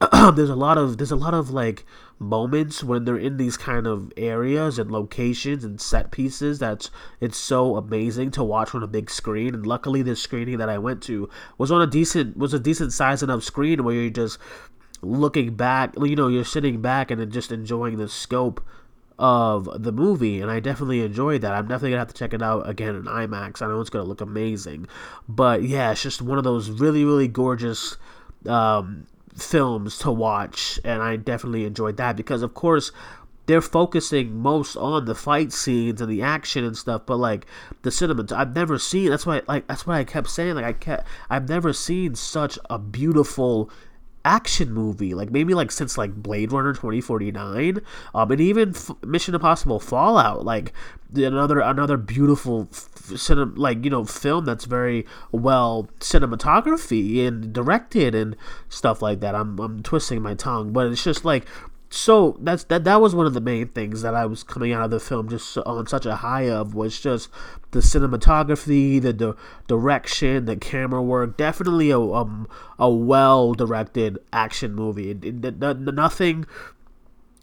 there's 0.34 0.50
a 0.50 0.56
lot 0.56 0.78
of 0.78 0.98
there's 0.98 1.10
a 1.10 1.16
lot 1.16 1.34
of 1.34 1.50
like 1.50 1.84
moments 2.18 2.82
when 2.82 3.04
they're 3.04 3.16
in 3.16 3.36
these 3.36 3.56
kind 3.56 3.86
of 3.86 4.12
areas 4.16 4.78
and 4.78 4.90
locations 4.90 5.64
and 5.64 5.80
set 5.80 6.10
pieces 6.10 6.58
that's 6.58 6.90
it's 7.20 7.36
so 7.36 7.76
amazing 7.76 8.30
to 8.30 8.42
watch 8.42 8.74
on 8.74 8.82
a 8.82 8.86
big 8.86 9.10
screen 9.10 9.54
and 9.54 9.66
luckily 9.66 10.02
the 10.02 10.16
screening 10.16 10.58
that 10.58 10.68
I 10.68 10.78
went 10.78 11.02
to 11.04 11.28
was 11.58 11.70
on 11.70 11.82
a 11.82 11.86
decent 11.86 12.36
was 12.36 12.54
a 12.54 12.58
decent 12.58 12.92
size 12.92 13.22
enough 13.22 13.42
screen 13.42 13.84
where 13.84 13.94
you're 13.94 14.10
just 14.10 14.38
looking 15.02 15.54
back 15.54 15.94
you 16.00 16.16
know 16.16 16.28
you're 16.28 16.44
sitting 16.44 16.80
back 16.80 17.10
and 17.10 17.30
just 17.30 17.52
enjoying 17.52 17.96
the 17.96 18.08
scope 18.08 18.64
of 19.18 19.82
the 19.82 19.92
movie 19.92 20.40
and 20.40 20.50
I 20.50 20.60
definitely 20.60 21.00
enjoyed 21.02 21.40
that. 21.40 21.52
I'm 21.52 21.68
definitely 21.68 21.90
gonna 21.90 22.00
have 22.00 22.08
to 22.08 22.14
check 22.14 22.34
it 22.34 22.42
out 22.42 22.68
again 22.68 22.94
in 22.94 23.04
IMAX. 23.04 23.62
I 23.62 23.66
know 23.66 23.80
it's 23.80 23.90
gonna 23.90 24.04
look 24.04 24.20
amazing. 24.20 24.86
But 25.26 25.62
yeah, 25.62 25.92
it's 25.92 26.02
just 26.02 26.20
one 26.20 26.36
of 26.38 26.44
those 26.44 26.68
really, 26.68 27.04
really 27.04 27.28
gorgeous 27.28 27.96
um, 28.46 29.06
films 29.36 29.98
to 29.98 30.10
watch, 30.10 30.80
and 30.84 31.02
I 31.02 31.16
definitely 31.16 31.64
enjoyed 31.64 31.96
that 31.98 32.16
because, 32.16 32.42
of 32.42 32.54
course, 32.54 32.90
they're 33.46 33.60
focusing 33.60 34.36
most 34.36 34.76
on 34.76 35.04
the 35.04 35.14
fight 35.14 35.52
scenes 35.52 36.00
and 36.00 36.10
the 36.10 36.22
action 36.22 36.64
and 36.64 36.76
stuff, 36.76 37.02
but 37.06 37.16
like 37.16 37.46
the 37.82 37.90
cinema, 37.90 38.26
I've 38.34 38.54
never 38.54 38.78
seen. 38.78 39.10
That's 39.10 39.24
why, 39.24 39.42
like, 39.46 39.68
that's 39.68 39.86
why 39.86 39.98
I 40.00 40.04
kept 40.04 40.28
saying, 40.28 40.56
like, 40.56 40.64
I 40.64 40.72
kept, 40.72 41.06
I've 41.30 41.48
never 41.48 41.72
seen 41.72 42.16
such 42.16 42.58
a 42.68 42.78
beautiful 42.78 43.70
action 44.26 44.72
movie 44.72 45.14
like 45.14 45.30
maybe 45.30 45.54
like 45.54 45.70
since 45.70 45.96
like 45.96 46.12
blade 46.12 46.50
runner 46.50 46.72
2049 46.72 47.78
um 48.12 48.30
and 48.32 48.40
even 48.40 48.70
F- 48.70 48.90
mission 49.04 49.36
impossible 49.36 49.78
fallout 49.78 50.44
like 50.44 50.72
another 51.14 51.60
another 51.60 51.96
beautiful 51.96 52.68
cinema 52.72 53.52
like 53.54 53.84
you 53.84 53.90
know 53.90 54.04
film 54.04 54.44
that's 54.44 54.64
very 54.64 55.06
well 55.30 55.88
cinematography 56.00 57.24
and 57.24 57.52
directed 57.52 58.14
and 58.14 58.36
stuff 58.68 59.00
like 59.00 59.20
that. 59.20 59.36
I'm 59.36 59.58
i'm 59.60 59.82
twisting 59.84 60.20
my 60.20 60.34
tongue 60.34 60.72
but 60.72 60.88
it's 60.88 61.04
just 61.04 61.24
like 61.24 61.46
so 61.96 62.36
that's 62.40 62.64
that 62.64 62.84
that 62.84 63.00
was 63.00 63.14
one 63.14 63.26
of 63.26 63.32
the 63.32 63.40
main 63.40 63.68
things 63.68 64.02
that 64.02 64.14
I 64.14 64.26
was 64.26 64.42
coming 64.42 64.72
out 64.72 64.84
of 64.84 64.90
the 64.90 65.00
film 65.00 65.28
just 65.28 65.56
on 65.58 65.86
such 65.86 66.04
a 66.04 66.16
high 66.16 66.48
of 66.48 66.74
was 66.74 67.00
just 67.00 67.30
the 67.70 67.80
cinematography, 67.80 69.00
the, 69.00 69.12
the 69.12 69.36
direction, 69.66 70.44
the 70.44 70.56
camera 70.56 71.02
work. 71.02 71.36
Definitely 71.36 71.90
a 71.90 71.98
um, 71.98 72.48
a 72.78 72.90
well 72.90 73.54
directed 73.54 74.18
action 74.32 74.74
movie. 74.74 75.10
It, 75.10 75.24
it, 75.24 75.44
it, 75.44 75.78
nothing 75.78 76.46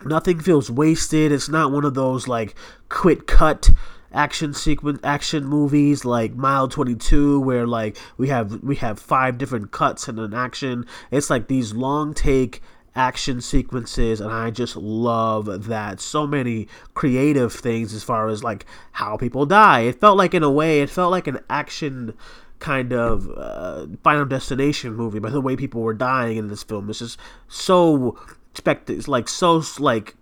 nothing 0.06 0.40
feels 0.40 0.70
wasted. 0.70 1.32
It's 1.32 1.50
not 1.50 1.72
one 1.72 1.84
of 1.84 1.96
those 1.96 2.28
like 2.28 2.56
quick 2.90 3.26
cut 3.26 3.72
action 4.14 4.54
sequence 4.54 5.00
action 5.04 5.44
movies 5.44 6.06
like 6.06 6.36
Mile 6.36 6.68
22 6.68 7.40
where 7.40 7.66
like 7.66 7.98
we 8.18 8.28
have 8.28 8.62
we 8.62 8.76
have 8.76 9.00
five 9.00 9.40
different 9.40 9.72
cuts 9.72 10.08
in 10.08 10.20
an 10.20 10.34
action. 10.34 10.86
It's 11.10 11.30
like 11.30 11.48
these 11.48 11.74
long 11.74 12.14
take 12.14 12.62
action 12.96 13.42
sequences 13.42 14.22
and 14.22 14.32
I 14.32 14.52
just 14.52 14.76
love 14.76 15.68
that 15.68 16.00
so 16.00 16.28
many 16.28 16.68
creative 16.94 17.52
things 17.54 17.94
as 17.94 18.04
far 18.04 18.28
as 18.28 18.44
like 18.44 18.66
how 18.94 19.18
people 19.18 19.46
die 19.46 19.82
it 19.82 20.00
felt 20.00 20.18
like 20.18 20.34
in 20.34 20.44
a 20.44 20.52
way 20.52 20.82
it 20.82 20.90
felt 20.90 21.12
like 21.12 21.28
an 21.28 21.40
action 21.50 22.14
kind 22.60 22.94
of 22.94 23.30
uh, 23.36 23.88
final 24.04 24.26
destination 24.26 24.94
movie 24.94 25.20
by 25.20 25.30
the 25.30 25.42
way 25.42 25.56
people 25.56 25.82
were 25.82 25.94
dying 25.94 26.38
in 26.38 26.48
this 26.50 26.64
film 26.64 26.90
it's 26.90 27.00
just 27.00 27.20
so 27.48 28.18
spect 28.54 28.90
it's 28.90 29.08
like 29.08 29.28
so 29.28 29.64
like 29.80 30.16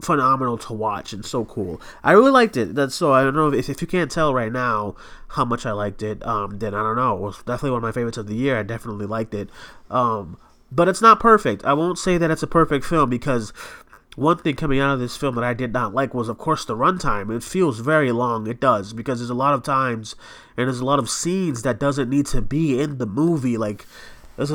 phenomenal 0.00 0.56
to 0.58 0.72
watch 0.72 1.12
and 1.12 1.24
so 1.24 1.44
cool. 1.44 1.80
I 2.04 2.12
really 2.12 2.30
liked 2.30 2.56
it. 2.56 2.74
That's 2.74 2.94
so 2.94 3.12
I 3.12 3.22
don't 3.22 3.34
know 3.34 3.52
if, 3.52 3.68
if 3.68 3.80
you 3.80 3.88
can't 3.88 4.10
tell 4.10 4.32
right 4.32 4.52
now 4.52 4.94
how 5.28 5.44
much 5.44 5.66
I 5.66 5.72
liked 5.72 6.02
it. 6.02 6.24
Um, 6.26 6.58
then 6.58 6.74
I 6.74 6.82
don't 6.82 6.96
know. 6.96 7.16
It 7.16 7.20
was 7.20 7.36
definitely 7.38 7.70
one 7.72 7.78
of 7.78 7.82
my 7.82 7.92
favorites 7.92 8.18
of 8.18 8.26
the 8.26 8.34
year. 8.34 8.58
I 8.58 8.62
definitely 8.62 9.06
liked 9.06 9.34
it. 9.34 9.50
Um, 9.90 10.38
but 10.70 10.88
it's 10.88 11.02
not 11.02 11.20
perfect. 11.20 11.64
I 11.64 11.72
won't 11.72 11.98
say 11.98 12.18
that 12.18 12.30
it's 12.30 12.42
a 12.42 12.46
perfect 12.46 12.84
film 12.84 13.10
because 13.10 13.52
one 14.16 14.38
thing 14.38 14.56
coming 14.56 14.80
out 14.80 14.92
of 14.92 15.00
this 15.00 15.16
film 15.16 15.36
that 15.36 15.44
I 15.44 15.54
did 15.54 15.72
not 15.72 15.94
like 15.94 16.12
was, 16.12 16.28
of 16.28 16.38
course, 16.38 16.64
the 16.64 16.76
runtime. 16.76 17.34
It 17.34 17.42
feels 17.42 17.78
very 17.78 18.10
long. 18.10 18.46
It 18.46 18.60
does 18.60 18.92
because 18.92 19.20
there's 19.20 19.30
a 19.30 19.34
lot 19.34 19.54
of 19.54 19.62
times 19.62 20.16
and 20.56 20.66
there's 20.66 20.80
a 20.80 20.84
lot 20.84 20.98
of 20.98 21.08
scenes 21.08 21.62
that 21.62 21.78
doesn't 21.78 22.10
need 22.10 22.26
to 22.26 22.42
be 22.42 22.80
in 22.80 22.98
the 22.98 23.06
movie. 23.06 23.56
Like 23.56 23.86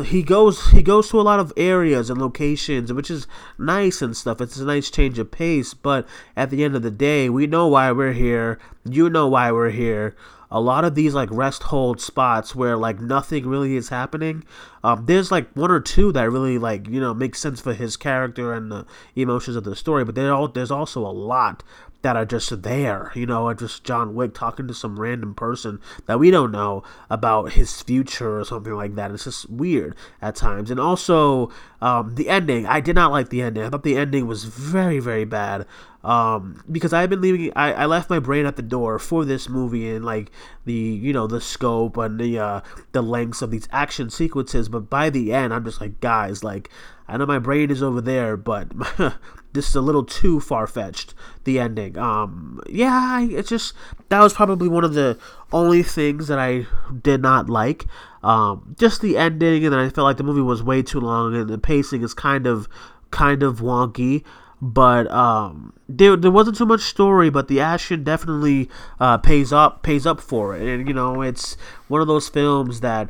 he 0.06 0.22
goes 0.22 0.72
he 0.72 0.82
goes 0.82 1.10
to 1.10 1.20
a 1.20 1.24
lot 1.24 1.40
of 1.40 1.54
areas 1.56 2.10
and 2.10 2.20
locations, 2.20 2.92
which 2.92 3.10
is 3.10 3.26
nice 3.58 4.02
and 4.02 4.16
stuff. 4.16 4.42
It's 4.42 4.58
a 4.58 4.66
nice 4.66 4.92
change 4.92 5.18
of 5.18 5.32
pace. 5.32 5.74
But 5.74 6.08
at 6.36 6.50
the 6.50 6.64
end 6.64 6.76
of 6.76 6.84
the 6.84 6.92
day, 6.92 7.30
we 7.30 7.48
know 7.48 7.68
why 7.68 7.92
we're 7.92 8.14
here. 8.14 8.60
You 8.84 9.10
know 9.10 9.28
why 9.28 9.52
we're 9.52 9.72
here 9.72 10.16
a 10.54 10.62
lot 10.62 10.86
of 10.86 10.94
these 10.94 11.16
like 11.16 11.30
rest 11.32 11.64
hold 11.64 12.00
spots 12.00 12.56
where 12.56 12.78
like 12.78 13.02
nothing 13.02 13.48
really 13.48 13.76
is 13.76 13.90
happening 13.90 14.44
um, 14.84 15.06
there's 15.08 15.32
like 15.32 15.52
one 15.56 15.72
or 15.72 15.80
two 15.80 16.12
that 16.12 16.30
really 16.30 16.58
like 16.60 16.88
you 16.88 17.02
know 17.02 17.14
make 17.14 17.36
sense 17.36 17.60
for 17.60 17.74
his 17.74 17.98
character 17.98 18.54
and 18.54 18.72
the 18.72 18.86
emotions 19.16 19.58
of 19.58 19.64
the 19.64 19.76
story 19.76 20.06
but 20.06 20.16
there 20.16 20.32
all 20.32 20.48
there's 20.48 20.72
also 20.72 21.06
a 21.06 21.12
lot 21.12 21.64
that 22.04 22.18
are 22.18 22.26
just 22.26 22.62
there, 22.62 23.12
you 23.16 23.26
know, 23.26 23.46
or 23.46 23.56
just 23.56 23.84
John 23.84 24.14
Wick 24.14 24.34
talking 24.34 24.68
to 24.68 24.74
some 24.74 25.00
random 25.00 25.34
person 25.34 25.80
that 26.06 26.20
we 26.20 26.32
don't 26.32 26.52
know 26.52 26.84
about 27.10 27.54
his 27.54 27.82
future 27.82 28.40
or 28.40 28.46
something 28.46 28.74
like 28.74 28.96
that. 28.96 29.12
It's 29.12 29.24
just 29.24 29.50
weird 29.50 29.96
at 30.22 30.36
times. 30.36 30.70
And 30.70 30.82
also, 30.82 31.50
um, 31.82 32.16
the 32.16 32.28
ending, 32.30 32.66
I 32.66 32.82
did 32.82 32.96
not 32.96 33.12
like 33.12 33.30
the 33.30 33.42
ending. 33.42 33.64
I 33.64 33.70
thought 33.70 33.84
the 33.84 33.98
ending 33.98 34.28
was 34.28 34.44
very, 34.44 35.00
very 35.00 35.24
bad. 35.24 35.66
Um, 36.04 36.62
because 36.70 36.92
I've 36.92 37.10
been 37.10 37.22
leaving, 37.22 37.54
I, 37.56 37.72
I 37.72 37.86
left 37.86 38.10
my 38.10 38.20
brain 38.20 38.46
at 38.46 38.58
the 38.58 38.62
door 38.62 39.00
for 39.00 39.24
this 39.24 39.48
movie 39.48 39.90
and 39.90 40.04
like 40.04 40.30
the, 40.66 40.74
you 40.74 41.14
know, 41.14 41.28
the 41.28 41.40
scope 41.40 41.96
and 41.96 42.20
the, 42.20 42.38
uh, 42.38 42.62
the 42.92 43.02
lengths 43.02 43.42
of 43.42 43.52
these 43.52 43.70
action 43.72 44.10
sequences. 44.10 44.68
But 44.68 44.90
by 44.90 45.10
the 45.10 45.34
end, 45.34 45.54
I'm 45.54 45.64
just 45.64 45.80
like, 45.80 46.02
guys, 46.02 46.44
like, 46.44 46.70
I 47.08 47.16
know 47.16 47.26
my 47.26 47.40
brain 47.40 47.72
is 47.72 47.82
over 47.82 48.02
there, 48.02 48.36
but 48.36 48.68
this 49.54 49.70
is 49.70 49.76
a 49.76 49.82
little 49.82 50.04
too 50.04 50.40
far 50.40 50.68
fetched. 50.68 51.14
The 51.46 51.60
ending, 51.60 51.98
um, 51.98 52.62
yeah, 52.70 53.22
it's 53.22 53.50
just 53.50 53.74
that 54.10 54.20
was 54.22 54.34
probably 54.34 54.68
one 54.68 54.84
of 54.84 54.94
the 54.94 55.18
only 55.52 55.84
things 55.84 56.28
that 56.28 56.40
I 56.40 56.66
did 57.02 57.22
not 57.22 57.50
like. 57.50 57.86
Um, 58.24 58.76
just 58.80 59.02
the 59.02 59.18
ending, 59.18 59.66
and 59.66 59.74
then 59.74 59.80
I 59.80 59.90
felt 59.90 60.06
like 60.06 60.18
the 60.18 60.24
movie 60.24 60.42
was 60.42 60.64
way 60.64 60.82
too 60.82 61.00
long, 61.00 61.36
and 61.36 61.50
the 61.50 61.58
pacing 61.58 62.02
is 62.04 62.14
kind 62.14 62.48
of, 62.48 62.68
kind 63.12 63.44
of 63.44 63.60
wonky. 63.60 64.24
But 64.62 65.12
um, 65.12 65.74
there, 65.90 66.16
there 66.16 66.32
wasn't 66.32 66.58
too 66.58 66.66
much 66.66 66.84
story, 66.84 67.30
but 67.30 67.50
the 67.50 67.60
action 67.60 68.06
definitely 68.06 68.70
uh, 68.98 69.18
pays 69.18 69.52
up, 69.52 69.84
pays 69.84 70.06
up 70.06 70.22
for 70.22 70.56
it. 70.56 70.62
And 70.66 70.88
you 70.88 70.94
know, 70.94 71.22
it's 71.22 71.58
one 71.90 72.00
of 72.00 72.08
those 72.08 72.30
films 72.30 72.80
that 72.80 73.10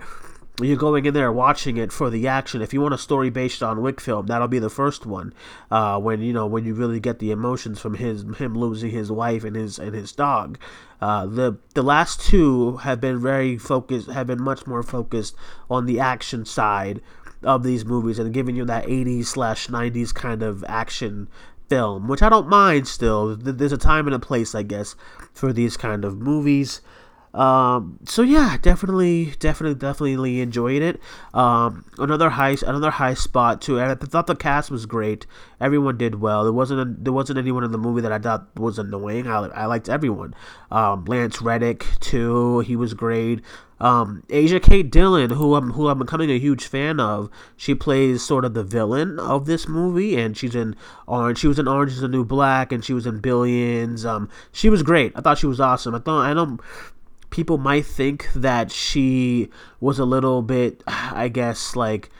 you're 0.61 0.77
going 0.77 1.05
in 1.05 1.13
there 1.13 1.31
watching 1.31 1.77
it 1.77 1.91
for 1.91 2.09
the 2.09 2.27
action. 2.27 2.61
If 2.61 2.73
you 2.73 2.81
want 2.81 2.93
a 2.93 2.97
story 2.99 3.31
based 3.31 3.63
on 3.63 3.81
Wick 3.81 3.99
film, 3.99 4.27
that'll 4.27 4.47
be 4.47 4.59
the 4.59 4.69
first 4.69 5.05
one. 5.05 5.33
Uh, 5.71 5.99
when 5.99 6.21
you 6.21 6.31
know 6.31 6.45
when 6.45 6.63
you 6.63 6.75
really 6.75 6.99
get 6.99 7.19
the 7.19 7.31
emotions 7.31 7.79
from 7.79 7.95
his 7.95 8.23
him 8.37 8.55
losing 8.55 8.91
his 8.91 9.11
wife 9.11 9.43
and 9.43 9.55
his 9.55 9.79
and 9.79 9.95
his 9.95 10.11
dog. 10.11 10.59
Uh, 11.01 11.25
the 11.25 11.57
the 11.73 11.81
last 11.81 12.21
two 12.21 12.77
have 12.77 13.01
been 13.01 13.19
very 13.19 13.57
focused, 13.57 14.09
have 14.09 14.27
been 14.27 14.41
much 14.41 14.67
more 14.67 14.83
focused 14.83 15.35
on 15.69 15.85
the 15.85 15.99
action 15.99 16.45
side 16.45 17.01
of 17.41 17.63
these 17.63 17.83
movies 17.83 18.19
and 18.19 18.33
giving 18.33 18.55
you 18.55 18.63
that 18.65 18.85
80s 18.85 19.25
slash 19.25 19.67
90s 19.67 20.13
kind 20.13 20.41
of 20.41 20.63
action 20.65 21.27
film, 21.67 22.07
which 22.07 22.21
I 22.21 22.29
don't 22.29 22.47
mind. 22.47 22.87
Still, 22.87 23.35
there's 23.35 23.73
a 23.73 23.77
time 23.77 24.07
and 24.07 24.15
a 24.15 24.19
place, 24.19 24.53
I 24.55 24.63
guess, 24.63 24.95
for 25.33 25.51
these 25.51 25.77
kind 25.77 26.05
of 26.05 26.17
movies. 26.17 26.81
Um, 27.33 27.97
so 28.05 28.21
yeah, 28.21 28.57
definitely, 28.61 29.33
definitely, 29.39 29.75
definitely 29.75 30.41
enjoyed 30.41 30.81
it. 30.81 30.99
Um, 31.33 31.85
another 31.97 32.29
high, 32.29 32.55
another 32.65 32.91
high 32.91 33.15
spot 33.15 33.61
too. 33.61 33.79
And 33.79 33.91
I 33.91 33.95
thought 33.95 34.27
the 34.27 34.35
cast 34.35 34.69
was 34.69 34.85
great. 34.85 35.25
Everyone 35.59 35.97
did 35.97 36.21
well. 36.21 36.43
There 36.43 36.53
wasn't 36.53 36.81
a, 36.81 37.01
there 37.01 37.13
wasn't 37.13 37.39
anyone 37.39 37.63
in 37.63 37.71
the 37.71 37.77
movie 37.77 38.01
that 38.01 38.11
I 38.11 38.19
thought 38.19 38.47
was 38.57 38.77
annoying. 38.77 39.27
I, 39.27 39.39
I 39.47 39.65
liked 39.65 39.89
everyone. 39.89 40.35
Um, 40.71 41.05
Lance 41.05 41.41
Reddick 41.41 41.85
too. 41.99 42.59
He 42.59 42.75
was 42.75 42.93
great. 42.93 43.41
Um, 43.79 44.23
Asia 44.29 44.61
Kate 44.61 44.89
Dillon, 44.89 45.31
who 45.31 45.55
I'm 45.55 45.71
who 45.71 45.89
I'm 45.89 45.99
becoming 45.99 46.31
a 46.31 46.39
huge 46.39 46.65
fan 46.65 47.01
of, 47.01 47.29
she 47.57 47.75
plays 47.75 48.23
sort 48.23 48.45
of 48.45 48.53
the 48.53 48.63
villain 48.63 49.19
of 49.19 49.45
this 49.45 49.67
movie, 49.67 50.15
and 50.15 50.37
she's 50.37 50.55
in 50.55 50.77
Orange. 51.05 51.39
She 51.39 51.47
was 51.47 51.59
in 51.59 51.67
Orange 51.67 51.91
Is 51.91 51.99
the 51.99 52.07
New 52.07 52.23
Black, 52.23 52.71
and 52.71 52.85
she 52.85 52.93
was 52.93 53.05
in 53.05 53.19
Billions. 53.19 54.05
Um, 54.05 54.29
she 54.53 54.69
was 54.69 54.83
great. 54.83 55.11
I 55.17 55.21
thought 55.21 55.37
she 55.37 55.47
was 55.47 55.59
awesome. 55.59 55.95
I 55.95 55.99
thought 55.99 56.21
I 56.21 56.33
don't 56.33 56.61
people 57.33 57.57
might 57.57 57.83
think 57.83 58.29
that 58.35 58.71
she 58.71 59.49
was 59.79 59.97
a 59.97 60.05
little 60.05 60.43
bit, 60.43 60.83
I 60.87 61.29
guess, 61.29 61.75
like 61.75 62.11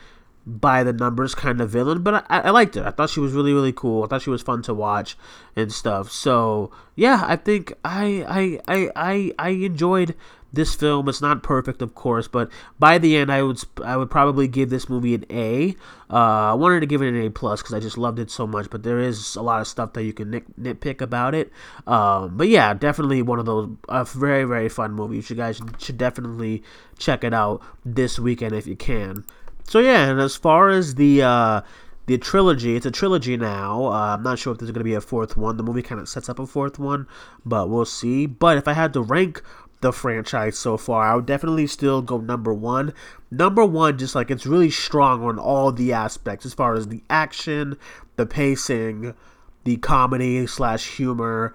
by 0.46 0.82
the 0.82 0.92
numbers 0.92 1.34
kind 1.34 1.60
of 1.60 1.70
villain, 1.70 2.02
but 2.02 2.26
I, 2.28 2.40
I 2.40 2.50
liked 2.50 2.76
it. 2.76 2.84
I 2.84 2.90
thought 2.90 3.10
she 3.10 3.20
was 3.20 3.32
really, 3.32 3.52
really 3.52 3.72
cool. 3.72 4.04
I 4.04 4.06
thought 4.06 4.22
she 4.22 4.30
was 4.30 4.42
fun 4.42 4.62
to 4.62 4.74
watch 4.74 5.16
and 5.56 5.72
stuff. 5.72 6.10
So 6.10 6.70
yeah, 6.94 7.24
I 7.26 7.36
think 7.36 7.72
I 7.84 8.60
I 8.68 8.74
I 8.74 8.90
I, 8.96 9.32
I 9.38 9.48
enjoyed 9.50 10.14
this 10.54 10.74
film 10.74 11.08
It's 11.08 11.20
not 11.20 11.42
perfect, 11.42 11.82
of 11.82 11.94
course, 11.94 12.28
but 12.28 12.50
by 12.78 12.98
the 12.98 13.16
end, 13.16 13.30
I 13.30 13.42
would 13.42 13.60
I 13.84 13.96
would 13.96 14.10
probably 14.10 14.48
give 14.48 14.70
this 14.70 14.88
movie 14.88 15.14
an 15.14 15.26
A. 15.30 15.76
Uh, 16.10 16.52
I 16.52 16.54
wanted 16.54 16.80
to 16.80 16.86
give 16.86 17.02
it 17.02 17.08
an 17.08 17.20
A 17.20 17.30
plus 17.30 17.60
because 17.60 17.74
I 17.74 17.80
just 17.80 17.98
loved 17.98 18.18
it 18.18 18.30
so 18.30 18.46
much, 18.46 18.70
but 18.70 18.82
there 18.82 19.00
is 19.00 19.36
a 19.36 19.42
lot 19.42 19.60
of 19.60 19.66
stuff 19.66 19.92
that 19.94 20.04
you 20.04 20.12
can 20.12 20.30
nit, 20.30 20.60
nitpick 20.60 21.00
about 21.00 21.34
it. 21.34 21.50
Um, 21.86 22.36
but 22.36 22.48
yeah, 22.48 22.72
definitely 22.74 23.22
one 23.22 23.38
of 23.38 23.46
those 23.46 23.68
a 23.88 24.04
very 24.04 24.44
very 24.44 24.68
fun 24.68 24.92
movies. 24.92 25.28
You 25.28 25.36
guys 25.36 25.60
should 25.78 25.98
definitely 25.98 26.62
check 26.98 27.24
it 27.24 27.34
out 27.34 27.62
this 27.84 28.18
weekend 28.18 28.54
if 28.54 28.66
you 28.66 28.76
can. 28.76 29.24
So 29.64 29.78
yeah, 29.78 30.10
and 30.10 30.20
as 30.20 30.36
far 30.36 30.68
as 30.70 30.94
the 30.94 31.22
uh, 31.22 31.60
the 32.06 32.18
trilogy. 32.18 32.76
It's 32.76 32.84
a 32.84 32.90
trilogy 32.90 33.36
now. 33.36 33.86
Uh, 33.86 34.14
I'm 34.14 34.22
not 34.22 34.38
sure 34.38 34.52
if 34.52 34.58
there's 34.58 34.70
going 34.70 34.80
to 34.80 34.84
be 34.84 34.92
a 34.92 35.00
fourth 35.00 35.38
one. 35.38 35.56
The 35.56 35.62
movie 35.62 35.80
kind 35.80 35.98
of 35.98 36.08
sets 36.08 36.28
up 36.28 36.38
a 36.38 36.46
fourth 36.46 36.78
one, 36.78 37.06
but 37.46 37.70
we'll 37.70 37.86
see. 37.86 38.26
But 38.26 38.58
if 38.58 38.68
I 38.68 38.74
had 38.74 38.92
to 38.92 39.00
rank 39.00 39.42
the 39.84 39.92
franchise 39.92 40.58
so 40.58 40.78
far. 40.78 41.06
I 41.06 41.14
would 41.14 41.26
definitely 41.26 41.66
still 41.66 42.00
go 42.00 42.16
number 42.16 42.54
one. 42.54 42.94
Number 43.30 43.66
one, 43.66 43.98
just 43.98 44.14
like 44.14 44.30
it's 44.30 44.46
really 44.46 44.70
strong 44.70 45.22
on 45.22 45.38
all 45.38 45.72
the 45.72 45.92
aspects 45.92 46.46
as 46.46 46.54
far 46.54 46.74
as 46.74 46.88
the 46.88 47.02
action, 47.10 47.76
the 48.16 48.24
pacing, 48.24 49.12
the 49.64 49.76
comedy 49.76 50.46
slash 50.46 50.96
humor, 50.96 51.54